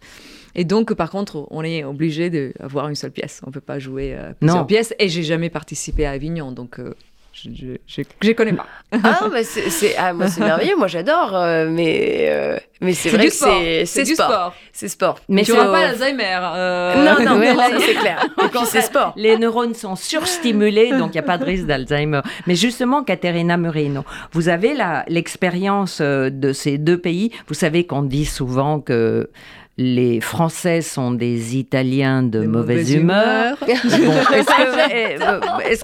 [0.56, 3.42] Et donc, par contre, on est obligé d'avoir une seule pièce.
[3.44, 4.94] On ne peut pas jouer euh, plusieurs pièces.
[5.00, 6.80] Et j'ai jamais participé à Avignon, donc.
[6.80, 6.94] Euh,
[7.34, 8.68] je ne connais pas.
[8.92, 13.28] ah, bah c'est ah, moi c'est merveilleux, moi j'adore, euh, mais euh, mais c'est vrai
[13.28, 14.54] que c'est c'est du sport.
[14.72, 15.20] C'est sport.
[15.28, 16.40] Mais tu n'auras pas l'Alzheimer.
[16.56, 16.96] Euh.
[17.04, 18.24] Non, non, non c'est clair.
[18.44, 19.14] Et puis c'est sport.
[19.16, 22.22] Les neurones sont surstimulés, donc il n'y a pas de risque d'Alzheimer.
[22.46, 24.76] Mais justement, Caterina Murino, vous avez
[25.08, 27.32] l'expérience de ces deux pays.
[27.48, 29.30] Vous savez qu'on dit souvent que
[29.78, 33.58] les Français sont des Italiens de, mauvaise, humeur.
[33.68, 33.84] Est-ce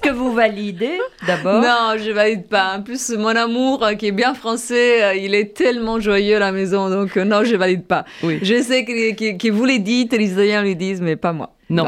[0.00, 1.60] que, vous validez d'abord?
[1.60, 2.76] Non, je valide pas.
[2.76, 6.40] En plus, mon amour, euh, qui est bien français, euh, il est tellement joyeux à
[6.40, 8.04] la maison, donc euh, non, je valide pas.
[8.22, 11.50] Je sais que, que vous les dites, les Italiens le disent, mais pas moi.
[11.70, 11.86] Non.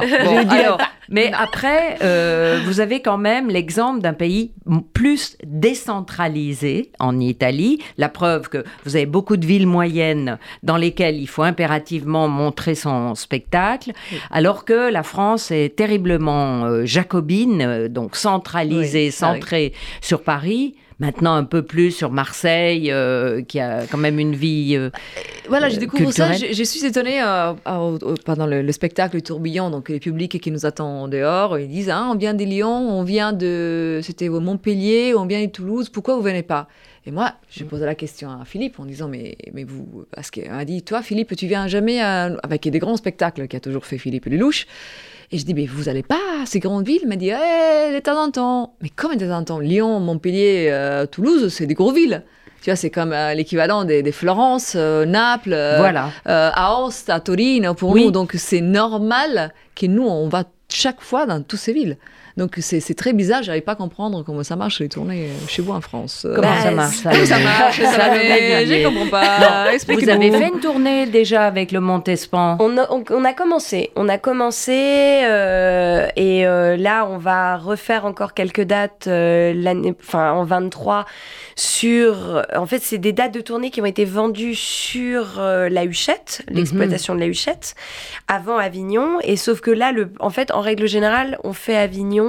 [0.49, 4.53] alors, mais après, euh, vous avez quand même l'exemple d'un pays
[4.95, 7.83] plus décentralisé en Italie.
[7.99, 12.75] La preuve que vous avez beaucoup de villes moyennes dans lesquelles il faut impérativement montrer
[12.77, 13.92] son spectacle,
[14.31, 21.35] alors que la France est terriblement euh, jacobine, euh, donc centralisée, centrée sur Paris maintenant
[21.35, 24.76] un peu plus sur Marseille, euh, qui a quand même une vie.
[24.76, 24.90] Euh,
[25.48, 26.33] voilà, j'ai découvert ça.
[26.33, 27.52] Je, suis étonnée euh,
[28.24, 32.09] pendant le, spectacle le Tourbillon, donc les publics qui nous attendent dehors, ils disent ah,
[32.11, 34.00] on vient des Lyon, on vient de.
[34.02, 36.68] C'était Montpellier, on vient de Toulouse, pourquoi vous venez pas?
[37.05, 40.05] Et moi, j'ai posé la question à Philippe en disant mais, mais vous.
[40.14, 43.87] Parce qu'elle m'a dit Toi, Philippe, tu viens jamais avec des grands spectacles qu'a toujours
[43.87, 44.66] fait Philippe Lelouch.
[45.33, 47.01] Et je dis, mais vous allez pas à ces grandes villes?
[47.03, 48.75] Il m'a dit, eh, de temps en temps.
[48.83, 52.23] Mais comme de temps en temps Lyon, Montpellier, euh, Toulouse, c'est des grosses villes.
[52.61, 56.11] Tu vois, c'est comme euh, l'équivalent des, Florence, euh, Naples, voilà.
[56.27, 58.11] Aoste, à Torino pour nous.
[58.11, 61.97] Donc c'est normal que nous, on va chaque fois dans toutes ces villes.
[62.37, 65.73] Donc c'est très bizarre, j'arrive pas à comprendre comment ça marche les tournées chez vous
[65.73, 66.27] en France.
[66.35, 68.14] Comment ça marche ça, ça marche ça,
[68.64, 69.71] Je comprends pas.
[69.88, 74.09] Vous avez fait une tournée déjà avec le Montespan on a, on, a commencé, on
[74.09, 74.73] a commencé
[75.25, 81.07] euh, et euh, là on va refaire encore quelques dates euh, l'année, enfin en 23
[81.55, 82.45] sur.
[82.57, 86.57] En fait, c'est des dates de tournée qui ont été vendues sur la Huchette, mhm.
[86.57, 87.75] l'exploitation de la Huchette,
[88.27, 89.18] avant Avignon.
[89.23, 92.21] Et sauf que là, le, en fait, en règle générale, on fait Avignon,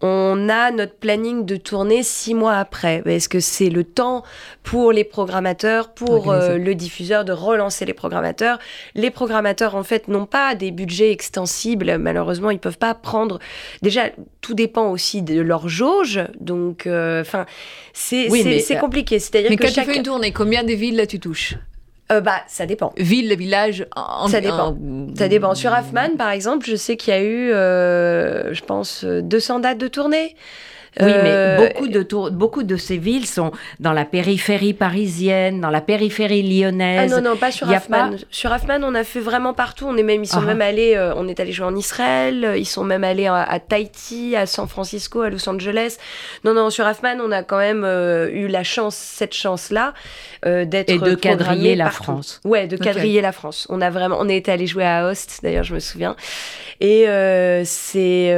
[0.00, 3.02] on a notre planning de tournée six mois après.
[3.06, 4.22] Est-ce que c'est le temps
[4.62, 8.58] pour les programmateurs, pour euh, le diffuseur de relancer les programmateurs?
[8.94, 11.96] Les programmateurs, en fait, n'ont pas des budgets extensibles.
[11.96, 13.38] Malheureusement, ils peuvent pas prendre.
[13.80, 14.10] Déjà,
[14.40, 16.20] tout dépend aussi de leur jauge.
[16.38, 17.46] Donc, euh, enfin,
[17.94, 19.18] c'est euh, compliqué.
[19.18, 21.54] C'est-à-dire que quand tu fais une tournée, combien de villes là tu touches?
[22.14, 22.92] Euh, bah, ça dépend.
[22.96, 24.76] Ville, village, en, ça dépend.
[25.16, 25.54] Ça dépend.
[25.54, 29.78] Sur Afman, par exemple, je sais qu'il y a eu, euh, je pense, 200 dates
[29.78, 30.34] de tournée.
[31.00, 35.70] Oui, mais euh, beaucoup de, beaucoup de ces villes sont dans la périphérie parisienne, dans
[35.70, 37.12] la périphérie lyonnaise.
[37.12, 38.16] Ah non, non, pas sur Afman.
[38.30, 39.86] Sur Afman, on a fait vraiment partout.
[39.88, 40.46] On est même, ils sont ah.
[40.46, 44.36] même allés, euh, on est allé jouer en Israël, ils sont même allés à, Tahiti,
[44.36, 45.96] à San Francisco, à Los Angeles.
[46.44, 49.94] Non, non, sur Afman, on a quand même euh, eu la chance, cette chance-là,
[50.44, 52.40] d'être Et de quadriller la France.
[52.44, 53.66] Ouais, de quadriller la France.
[53.70, 56.14] On a vraiment, on est allé jouer à Host, d'ailleurs, je me souviens.
[56.80, 57.06] Et
[57.64, 58.36] c'est,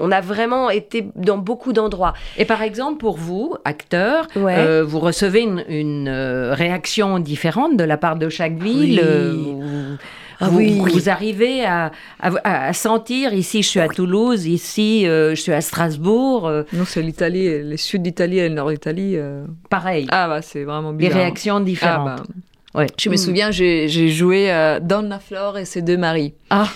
[0.00, 1.89] on a vraiment été dans beaucoup d'endroits
[2.36, 7.96] et par exemple, pour vous, acteur, euh, vous recevez une, euh, réaction différente de la
[7.96, 9.96] part de chaque ville euh,
[10.42, 11.92] ah vous, vous, arrivez à,
[12.72, 16.50] sentir, ici je suis à Toulouse, ici je suis à Strasbourg.
[16.72, 19.18] Non, c'est l'Italie, le sud d'Italie et le nord d'Italie.
[19.68, 20.06] Pareil.
[20.10, 21.12] Ah bah c'est vraiment bizarre.
[21.12, 22.20] Des réactions différentes.
[22.20, 22.22] Ah,
[22.72, 22.86] bah, ouais.
[22.96, 23.18] Je me mm.
[23.18, 24.50] souviens, j'ai joué
[24.80, 26.32] Donna Flor et ses deux maris.
[26.48, 26.68] Ah.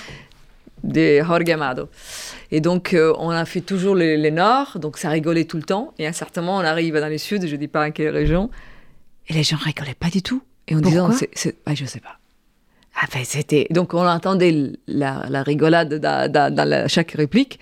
[0.85, 1.88] De Jorge Amado.
[2.51, 5.62] Et donc, euh, on a fait toujours les, les, nords, donc ça rigolait tout le
[5.62, 5.94] temps.
[5.99, 7.90] Et à un certain moment, on arrive dans les sud, je ne dis pas à
[7.90, 8.51] quelle région,
[9.29, 10.42] et les gens rigolaient pas du tout.
[10.68, 11.01] Et on disait,
[11.33, 12.18] c'est, bah, je sais pas.
[13.03, 13.66] Enfin, c'était...
[13.70, 17.59] Donc, on entendait la, la rigolade dans, chaque réplique.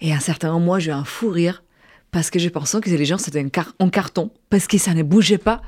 [0.00, 1.62] Et à un certain moment, moi, j'ai eu un fou rire
[2.10, 5.38] parce que je pensais que les gens, c'était un, carton, parce que ça ne bougeait
[5.38, 5.62] pas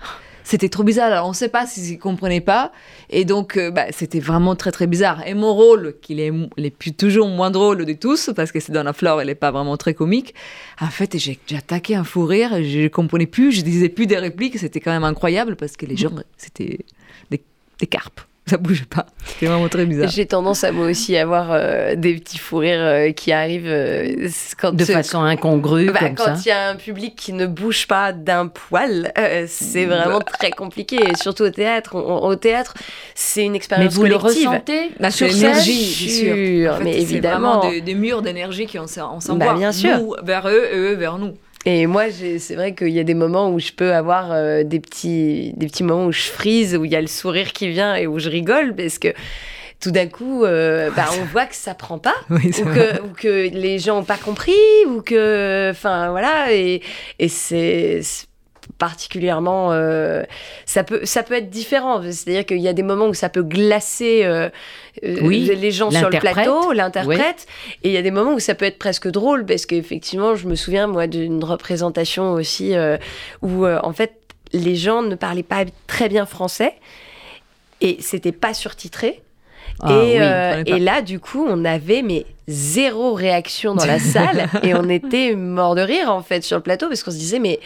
[0.45, 1.11] c'était trop bizarre.
[1.11, 2.71] Alors, on ne sait pas s'ils ne comprenaient pas.
[3.11, 5.27] Et donc, euh, bah, c'était vraiment très, très bizarre.
[5.27, 8.83] Et mon rôle, qui est, est toujours moins drôle de tous, parce que c'est dans
[8.83, 10.35] la flore, elle n'est pas vraiment très comique.
[10.81, 12.63] En fait, j'ai attaqué un fou rire.
[12.63, 13.53] Je ne comprenais plus.
[13.53, 14.59] Je disais plus des répliques.
[14.59, 16.85] C'était quand même incroyable parce que les gens, c'était
[17.31, 17.43] des,
[17.81, 19.07] des carpes ça bouge pas.
[19.25, 20.11] C'était vraiment très bizarre.
[20.11, 24.29] J'ai tendance à moi aussi avoir euh, des petits fous rires euh, qui arrivent euh,
[24.59, 28.13] quand de façon incongrue bah, quand il y a un public qui ne bouge pas
[28.13, 29.13] d'un poil,
[29.47, 30.25] c'est vraiment bah.
[30.39, 30.97] très compliqué.
[30.97, 31.97] Et surtout au théâtre.
[31.97, 32.75] au théâtre,
[33.15, 34.19] c'est une expérience collective.
[34.19, 36.79] Mais vous le ressentez bah, Sur l'énergie, bien sûr.
[36.83, 39.37] mais évidemment, vraiment des, murs d'énergie qui on s'envoie.
[39.37, 39.99] Bah, bien sûr.
[39.99, 41.35] Nous vers eux et eux vers nous.
[41.67, 44.81] Et moi, c'est vrai qu'il y a des moments où je peux avoir euh, des,
[44.81, 47.95] petits, des petits moments où je frise, où il y a le sourire qui vient
[47.95, 49.09] et où je rigole, parce que
[49.81, 53.79] tout d'un coup, bah, on voit que ça prend pas, ou, que, ou, que, les
[53.79, 54.53] gens n'ont pas compris,
[54.87, 56.83] ou que, enfin voilà, et,
[57.19, 58.03] et c'est
[58.85, 60.25] particulièrement euh,
[60.67, 62.03] ça peut ça peut être différent.
[62.03, 64.51] C'est-à-dire qu'il y a des moments où ça peut glacer euh,
[65.03, 67.47] euh, les gens sur le plateau l'interprète.
[67.83, 70.47] Et il y a des moments où ça peut être presque drôle parce qu'effectivement je
[70.47, 72.75] me souviens moi d'une représentation aussi
[73.41, 74.13] où en fait
[74.53, 76.75] les gens ne parlaient pas très bien français
[77.81, 79.23] et c'était pas surtitré.
[79.81, 84.75] Ah et, et, là, du coup, on avait mais zéro réaction dans la salle et
[84.75, 87.61] on était mort de rire en fait sur le plateau parce qu'on se disait mais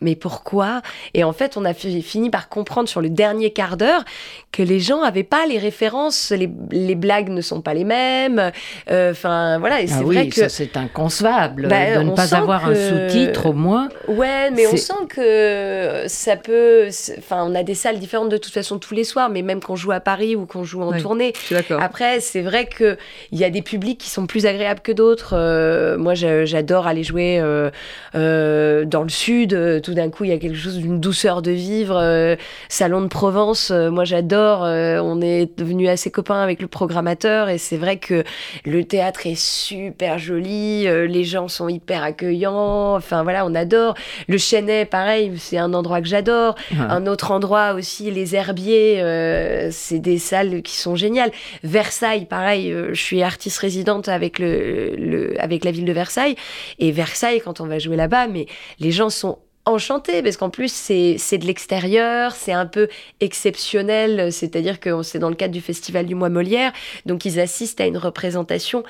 [0.00, 0.82] mais pourquoi?
[1.14, 4.04] Et en fait, on a fini par comprendre sur le dernier quart d'heure
[4.52, 8.52] que les gens n'avaient pas les références, les, blagues ne sont pas les mêmes.
[8.90, 9.80] Euh, enfin, voilà.
[9.80, 13.52] Et ah c'est vrai que c'est inconcevable bah, de ne pas avoir un sous-titre au
[13.52, 13.88] moins.
[14.06, 16.88] Ouais, mais on sent que ça peut.
[17.18, 19.76] Enfin, on a des salles différentes de toute façon tous les soirs, mais même qu'on
[19.76, 21.32] joue à Paris ou qu'on joue en tournée.
[21.80, 22.96] Après, c'est vrai que
[23.32, 25.34] il y a des publics qui sont plus agréables que d'autres.
[25.34, 29.54] Euh, moi, j'adore aller jouer euh, dans le sud
[29.84, 31.96] tout d'un coup, il y a quelque chose d'une douceur de vivre.
[31.96, 32.36] Euh,
[32.68, 34.64] Salon de Provence, euh, moi j'adore.
[34.64, 38.24] Euh, on est devenu assez copains avec le programmateur et c'est vrai que
[38.64, 42.96] le théâtre est super joli, les gens sont hyper accueillants.
[42.96, 43.94] Enfin voilà, on adore.
[44.26, 46.54] Le Chênay, pareil, c'est un endroit que j'adore.
[46.78, 51.30] Un autre endroit aussi, les Herbiers, c'est des salles qui sont géniales.
[51.62, 56.36] Versailles, pareil, je suis artiste résidente avec, le, avec la ville de Versailles.
[56.78, 58.46] Et Versailles, quand on va jouer là-bas, mais
[58.80, 62.88] les gens sont enchanté parce qu'en plus c'est de l'extérieur, c'est un peu
[63.20, 66.72] exceptionnel, c'est-à-dire que c'est dans le cadre du festival du mois Molière,
[67.06, 68.84] donc ils assistent à une représentation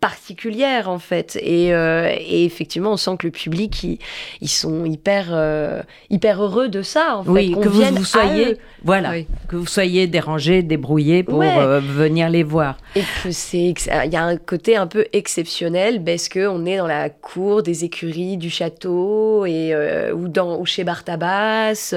[0.00, 1.38] particulière en fait.
[1.42, 3.98] Et, euh, et, effectivement on sent que le public ils,
[4.40, 7.60] ils sont hyper euh, hyper heureux de ça en oui, fait.
[7.60, 9.14] Que vous, vous, soyez voilà
[9.48, 12.76] que vous soyez dérangé débrouillé pour euh, venir les voir.
[12.94, 13.74] Et que c'est
[14.04, 17.62] il y a un côté un peu exceptionnel parce que on est dans la cour
[17.62, 19.74] des écuries du château et
[20.12, 21.94] ou dans ou chez Bartabas.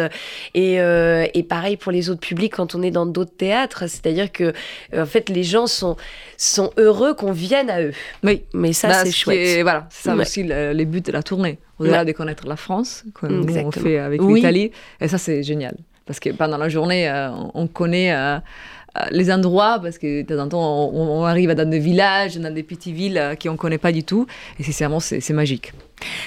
[0.53, 3.83] Et, et pareil pour les autres publics quand on est dans d'autres théâtres.
[3.87, 4.53] C'est-à-dire que
[4.95, 5.97] en fait les gens sont
[6.37, 7.88] sont heureux qu'on vienne à eux
[8.23, 9.61] oui, mais ça, bah, c'est chouette.
[9.61, 11.59] voilà, c'est ça aussi les buts de la tournée.
[11.79, 14.71] Au-delà de connaître la France, comme on fait avec l'Italie.
[14.99, 15.75] Et ça, c'est génial.
[16.09, 18.39] Parce que pendant la journée, euh, on connaît euh,
[19.11, 22.63] les endroits, parce que de temps en temps, on, arrive dans des villages, dans des
[22.63, 24.25] petites villes qu'on ne connaît pas du tout.
[24.59, 25.73] Et sincèrement, c'est magique.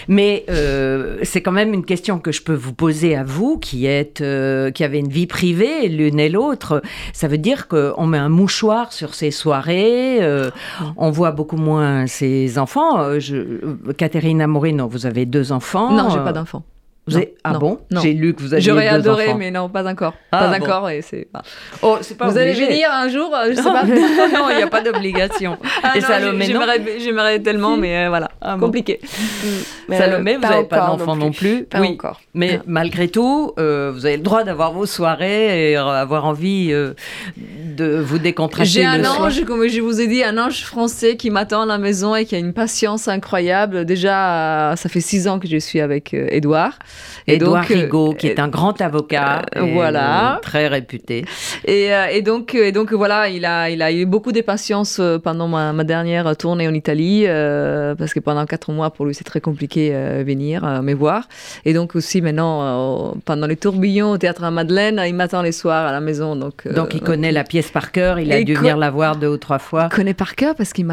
[0.08, 3.86] Mais euh, c'est quand même une question que je peux vous poser à vous, qui
[3.86, 6.82] êtes, euh, qui avez une vie privée l'une et l'autre.
[7.12, 10.50] Ça veut dire qu'on met un mouchoir sur ces soirées, euh,
[10.96, 13.18] on voit beaucoup moins ses enfants.
[13.18, 15.92] Je, Caterina Moreno, vous avez deux enfants.
[15.92, 16.62] Non, j'ai pas d'enfants.
[17.08, 19.38] Vous ah bon J'ai lu que vous aviez J'aurais adoré, enfants.
[19.38, 20.14] mais non, pas encore.
[20.30, 21.42] Ah pas encore, et c'est pas.
[21.82, 22.28] Oh, c'est pas.
[22.28, 23.82] Vous allez venir un jour Je sais pas.
[24.38, 25.58] non, il n'y a pas d'obligation.
[25.82, 26.60] Ah et Salomé, non
[26.98, 29.00] J'aimerais tellement, mais euh, voilà, ah compliqué.
[29.02, 29.94] Mm.
[29.94, 31.64] Salomé, vous n'avez pas d'enfant non plus.
[31.64, 31.88] Pas oui.
[31.88, 32.20] encore.
[32.34, 36.94] Mais malgré tout, euh, vous avez le droit d'avoir vos soirées et avoir envie euh,
[37.36, 38.70] de vous décontracter.
[38.70, 41.78] J'ai un ange, comme je vous ai dit, un ange français qui m'attend à la
[41.78, 43.84] maison et qui a une patience incroyable.
[43.84, 46.78] Déjà, ça fait six ans que je suis avec Edouard.
[47.26, 51.24] Édouard Rigaud, qui est un grand avocat, voilà, très réputé.
[51.64, 55.48] Et, et, donc, et donc voilà, il a, il a eu beaucoup de patience pendant
[55.48, 59.40] ma, ma dernière tournée en Italie, parce que pendant quatre mois pour lui c'est très
[59.40, 59.92] compliqué
[60.24, 61.28] venir me voir.
[61.64, 65.86] Et donc aussi maintenant, pendant les tourbillons au théâtre à Madeleine, il m'attend les soirs
[65.86, 66.34] à la maison.
[66.34, 69.28] Donc, donc il connaît la pièce par cœur, il a dû venir la voir deux
[69.28, 69.88] ou trois fois.
[69.92, 70.86] Il connaît par cœur parce qu'il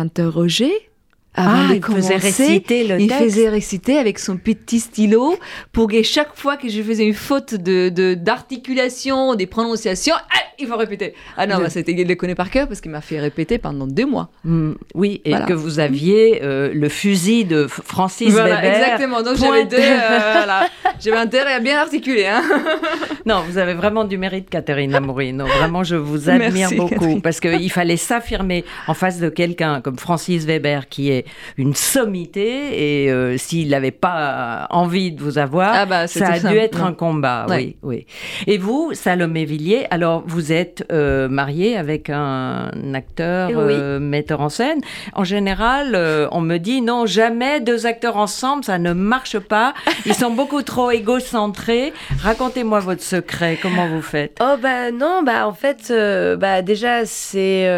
[1.47, 5.37] ah, il faisait réciter le il faisait réciter avec son petit stylo
[5.71, 10.67] pour que chaque fois que je faisais une faute de d'articulation, des prononciations, ah, il
[10.67, 11.13] faut répéter.
[11.37, 13.87] Ah non, bah, c'était il le connaît par cœur parce qu'il m'a fait répéter pendant
[13.87, 14.29] deux mois.
[14.43, 18.77] Mm, oui, et que vous aviez euh, le fusil de Francis voilà, Weber.
[18.77, 19.21] Exactement.
[19.21, 20.67] Donc j'avais deux, euh, voilà.
[20.99, 22.25] j'avais intérêt à bien articuler.
[22.25, 22.43] Hein.
[23.25, 25.45] non, vous avez vraiment du mérite, Catherine Amourino.
[25.45, 30.45] Vraiment, je vous admire beaucoup parce qu'il fallait s'affirmer en face de quelqu'un comme Francis
[30.45, 31.25] Weber qui est
[31.57, 36.39] une sommité et euh, s'il n'avait pas envie de vous avoir, ah bah, ça a
[36.39, 37.45] dû être un combat.
[37.49, 38.05] Oui, oui.
[38.47, 44.49] Et vous, Salomé Villiers, alors vous êtes euh, mariée avec un acteur, euh, metteur en
[44.49, 44.82] scène.
[45.13, 45.97] En général,
[46.32, 49.73] on me dit non, jamais deux acteurs ensemble, ça ne marche pas.
[50.05, 51.93] Ils sont beaucoup trop égocentrés.
[52.21, 53.57] Racontez-moi votre secret.
[53.61, 54.38] Comment vous faites?
[54.41, 55.93] Oh bah non, bah en fait,
[56.38, 57.69] bah déjà c'est,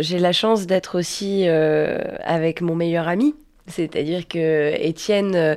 [0.00, 3.34] j'ai la chance d'être aussi avec mon meilleur ami.
[3.66, 5.34] C'est-à-dire que Étienne.
[5.34, 5.54] Euh,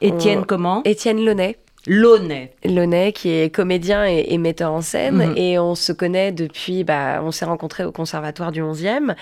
[0.00, 0.82] Étienne comment?
[0.84, 1.56] Étienne Launay.
[1.86, 2.50] Launay.
[2.64, 5.16] Launay, qui est comédien et, metteur en scène.
[5.16, 5.34] Mhm.
[5.36, 9.14] Et on se connaît depuis, bah, on s'est rencontrés au Conservatoire du 11e.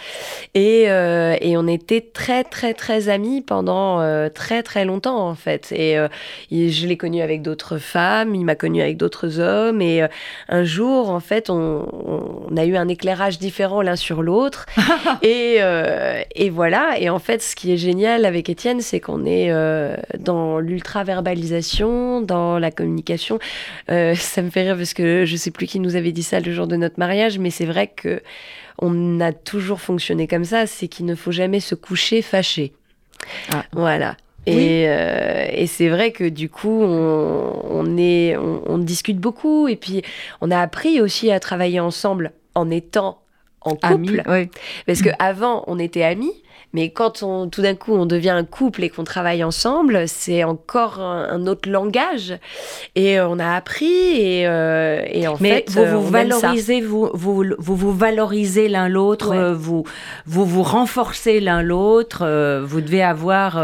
[0.54, 5.34] Et, euh, et, on était très, très, très amis pendant euh, très, très longtemps, en
[5.34, 5.72] fait.
[5.72, 6.08] Et, euh,
[6.52, 9.82] je l'ai connu avec d'autres femmes, il m'a connu avec d'autres hommes.
[9.82, 10.06] Et
[10.48, 14.66] un jour, en fait, on, on, a eu un éclairage différent l'un sur l'autre.
[15.22, 15.58] et,
[16.36, 16.98] et voilà.
[16.98, 19.52] Et en fait, ce qui est génial avec Étienne, c'est qu'on est,
[20.18, 23.38] dans l'ultra-verbalisation, dans la communication.
[23.90, 26.40] Euh, ça me fait rire parce que je sais plus qui nous avait dit ça
[26.40, 28.22] le jour de notre mariage, mais c'est vrai que
[28.78, 32.72] on a toujours fonctionné comme ça, c'est qu'il ne faut jamais se coucher fâché.
[33.52, 33.64] Ah.
[33.72, 34.16] Voilà.
[34.46, 40.02] Et, euh, et c'est vrai que du coup, on, est, on, discute beaucoup et puis
[40.40, 43.22] on a appris aussi à travailler ensemble en étant
[43.60, 44.22] en couple.
[44.86, 46.32] Parce qu'avant, on était amis,
[46.74, 50.42] mais quand on, tout d'un coup on devient un couple et qu'on travaille ensemble, c'est
[50.44, 52.34] encore un, autre langage.
[52.94, 57.44] Et on a appris et, euh, et en Mais fait, vous vous valorisez, vous, vous,
[57.58, 59.84] vous, vous valorisez l'un l'autre, euh, vous,
[60.26, 62.22] vous vous renforcez l'un l'autre.
[62.22, 63.62] Euh, vous devez avoir,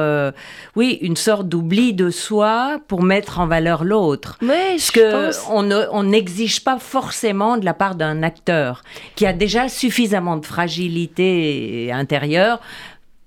[0.76, 4.38] oui, une sorte d'oubli de soi pour mettre en valeur l'autre.
[4.46, 8.82] Parce que on n'exige pas forcément de la part d'un acteur
[9.14, 12.60] qui a déjà suffisamment de fragilité intérieure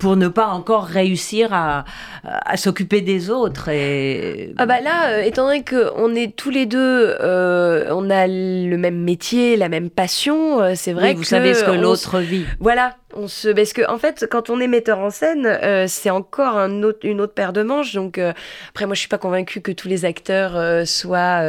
[0.01, 1.85] pour ne pas encore réussir à,
[2.23, 3.69] à s'occuper des autres.
[3.69, 4.51] Et...
[4.57, 8.75] Ah bah là, euh, étant donné qu'on est tous les deux, euh, on a le
[8.77, 11.19] même métier, la même passion, euh, c'est vrai que...
[11.19, 12.45] Vous savez ce que l'autre vit.
[12.59, 13.49] Voilà, on se...
[13.49, 17.21] Parce que, en fait, quand on est metteur en scène, c'est encore un autre, une
[17.21, 17.93] autre paire de manches.
[17.93, 21.43] Donc, après, moi, je suis pas convaincue que tous les acteurs soient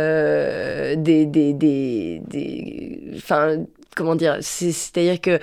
[0.94, 1.24] des...
[1.24, 3.00] des, des, des...
[3.16, 3.64] Enfin,
[3.96, 5.38] comment dire C'est-à-dire que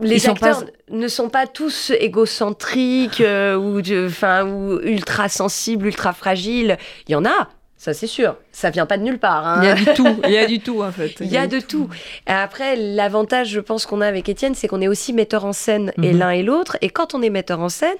[0.00, 6.76] les acteurs ne sont pas tous égocentriques euh, ou, enfin, ou ultra sensibles, ultra fragiles.
[7.08, 8.36] Il y en a, ça c'est sûr.
[8.52, 9.46] Ça vient pas de nulle part.
[9.46, 9.60] Hein.
[9.62, 10.20] Il y a du tout.
[10.24, 11.14] Il y a du tout en fait.
[11.20, 11.88] Il y, a, de tout.
[12.26, 15.92] Après, l'avantage, je pense qu'on a avec Étienne, c'est qu'on est aussi metteur en scène
[16.02, 16.18] et mhm.
[16.18, 16.76] l'un et l'autre.
[16.80, 17.98] Et quand on est metteur en scène,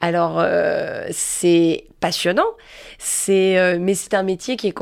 [0.00, 2.48] alors euh, c'est passionnant.
[2.98, 4.72] C'est, euh, mais c'est un métier qui est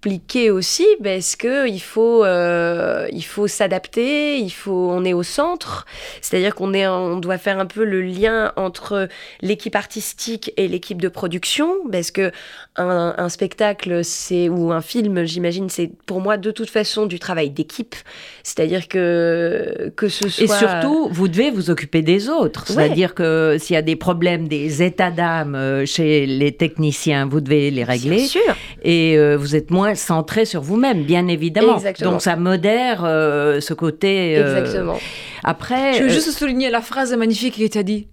[0.00, 5.22] compliqué aussi parce que il faut euh, il faut s'adapter, il faut on est au
[5.22, 5.84] centre,
[6.22, 9.08] c'est-à-dire qu'on est on doit faire un peu le lien entre
[9.42, 12.32] l'équipe artistique et l'équipe de production parce que
[12.76, 17.50] un, spectacle c'est ou un film, j'imagine c'est pour moi de toute façon du travail
[17.50, 17.94] d'équipe,
[18.42, 23.58] c'est-à-dire que que ce soit et surtout vous devez vous occuper des autres, c'est-à-dire que
[23.60, 27.84] s'il y a des problèmes, des états d'âme euh, chez les techniciens, vous devez les
[27.84, 28.16] régler.
[28.16, 28.56] Bien sûr.
[28.82, 31.80] Et euh, vous êtes moins centré sur vous-même, bien évidemment.
[32.00, 34.36] Donc ça modère euh, ce côté.
[34.38, 34.98] Euh, Exactement.
[35.44, 35.94] Après.
[35.94, 38.08] Je veux juste souligner la phrase magnifique qui t'a dit.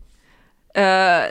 [0.78, 1.30] Euh,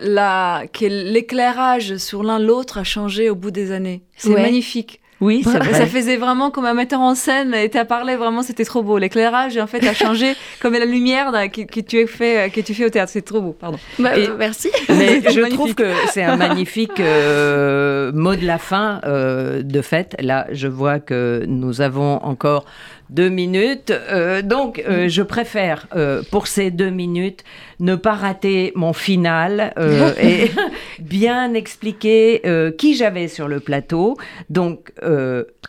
[0.72, 4.03] que l'éclairage sur l'un l'autre a changé au bout des années.
[4.16, 5.01] C'est magnifique.
[5.20, 8.42] Oui, ça, ça, faisait vraiment comme un metteur en scène et tu as parlé vraiment,
[8.42, 8.98] c'était trop beau.
[8.98, 12.84] L'éclairage, en fait, a changé comme la lumière que, que, tu fais, que tu fais
[12.84, 13.10] au théâtre.
[13.12, 13.78] C'est trop beau, pardon.
[13.98, 14.68] Bah, et, merci.
[14.90, 20.16] Mais je trouve que c'est un magnifique euh, mot de la fin, euh, de fait.
[20.20, 22.66] Là, je vois que nous avons encore
[23.11, 23.90] deux minutes.
[23.90, 27.44] Euh, donc, euh, je préfère, euh, pour ces deux minutes,
[27.78, 29.74] ne pas rater mon final
[30.20, 30.50] et
[30.98, 32.42] bien expliquer
[32.78, 34.16] qui j'avais sur le plateau.
[34.48, 34.92] Donc,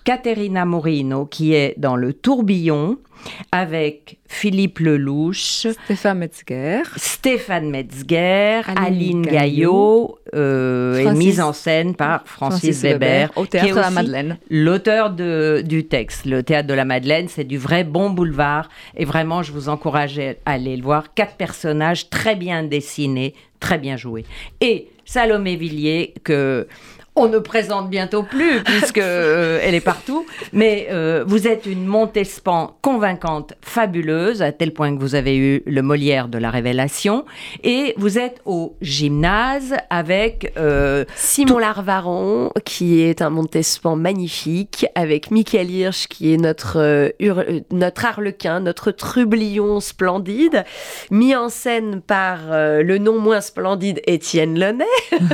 [0.05, 2.97] Caterina Morino, qui est dans le tourbillon,
[3.51, 12.24] avec Philippe Lelouch, Stéphane Metzger, Stéphane Metzger, Aline, Gaillot, euh, et mise en scène par
[12.26, 14.38] Francis, Weber, au Théâtre de la Madeleine.
[14.49, 16.26] L'auteur du texte.
[16.26, 18.70] Le Théâtre de la Madeleine, c'est du vrai bon boulevard.
[18.95, 21.13] Et vraiment, je vous encourage à aller le voir.
[21.13, 24.26] Quatre personnages très bien dessinés, très bien joués.
[24.61, 26.68] Et Salomé Villiers, que
[27.18, 30.26] on ne présente bientôt plus puisque euh, elle est partout.
[30.53, 35.63] Mais euh, vous êtes une Montespan convaincante, fabuleuse, à tel point que vous avez eu
[35.65, 37.26] le Molière de la Révélation.
[37.63, 45.32] Et vous êtes au gymnase avec euh, Simon Larvaron, qui est un Montespan magnifique, avec
[45.32, 47.11] Michael Hirsch, qui est notre,
[47.72, 50.65] notre harlequin, notre trublion splendide,
[51.11, 54.86] mis en scène par le non moins splendide Étienne Lenay.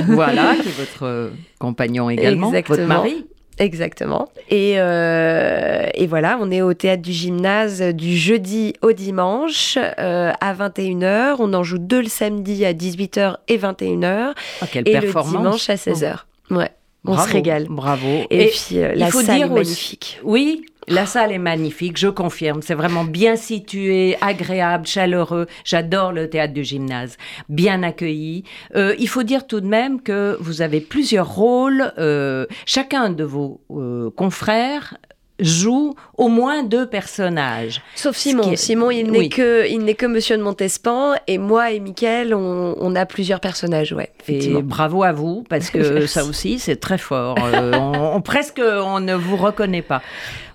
[0.08, 1.32] voilà, qui est votre
[1.64, 2.78] compagnon également, Exactement.
[2.78, 3.26] votre mari.
[3.58, 4.30] Exactement.
[4.50, 10.32] Et, euh, et, voilà, on est au théâtre du gymnase du jeudi au dimanche euh,
[10.42, 11.36] à 21h.
[11.40, 14.34] On en joue deux le samedi à 18h et 21h.
[14.62, 15.34] Ah, quelle et performance.
[15.34, 16.16] le dimanche à 16h.
[16.50, 16.72] Ouais.
[17.06, 17.68] On se régale.
[17.70, 18.26] Bravo.
[18.30, 20.20] Et, puis euh, la salle est magnifique.
[20.24, 22.62] oui, la salle est magnifique, je confirme.
[22.62, 25.48] C'est vraiment bien situé, agréable, chaleureux.
[25.64, 27.18] J'adore le théâtre du gymnase.
[27.50, 28.44] Bien accueilli.
[28.76, 31.94] Euh, il faut dire tout de même que vous avez plusieurs rôles.
[31.98, 34.98] Euh, chacun de vos euh, confrères
[35.40, 37.82] joue au moins deux personnages.
[37.96, 38.56] Sauf Simon.
[38.56, 42.96] Simon, il n'est que il n'est que Monsieur de Montespan et moi et Mickaël, on,
[42.96, 44.12] a plusieurs personnages, ouais.
[44.28, 47.36] Et bravo à vous parce que ça aussi c'est très fort.
[47.44, 50.02] Euh, on, presque on ne vous reconnaît pas.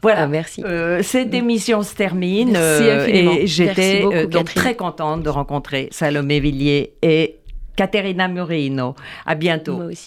[0.00, 0.62] Voilà, ah, merci.
[0.64, 6.92] Euh, cette émission se termine euh, et j'étais donc très contente de rencontrer Salomé Villiers
[7.02, 7.38] et
[7.78, 8.94] Caterina Murino.
[9.26, 9.76] À bientôt.
[9.76, 10.06] Moi aussi.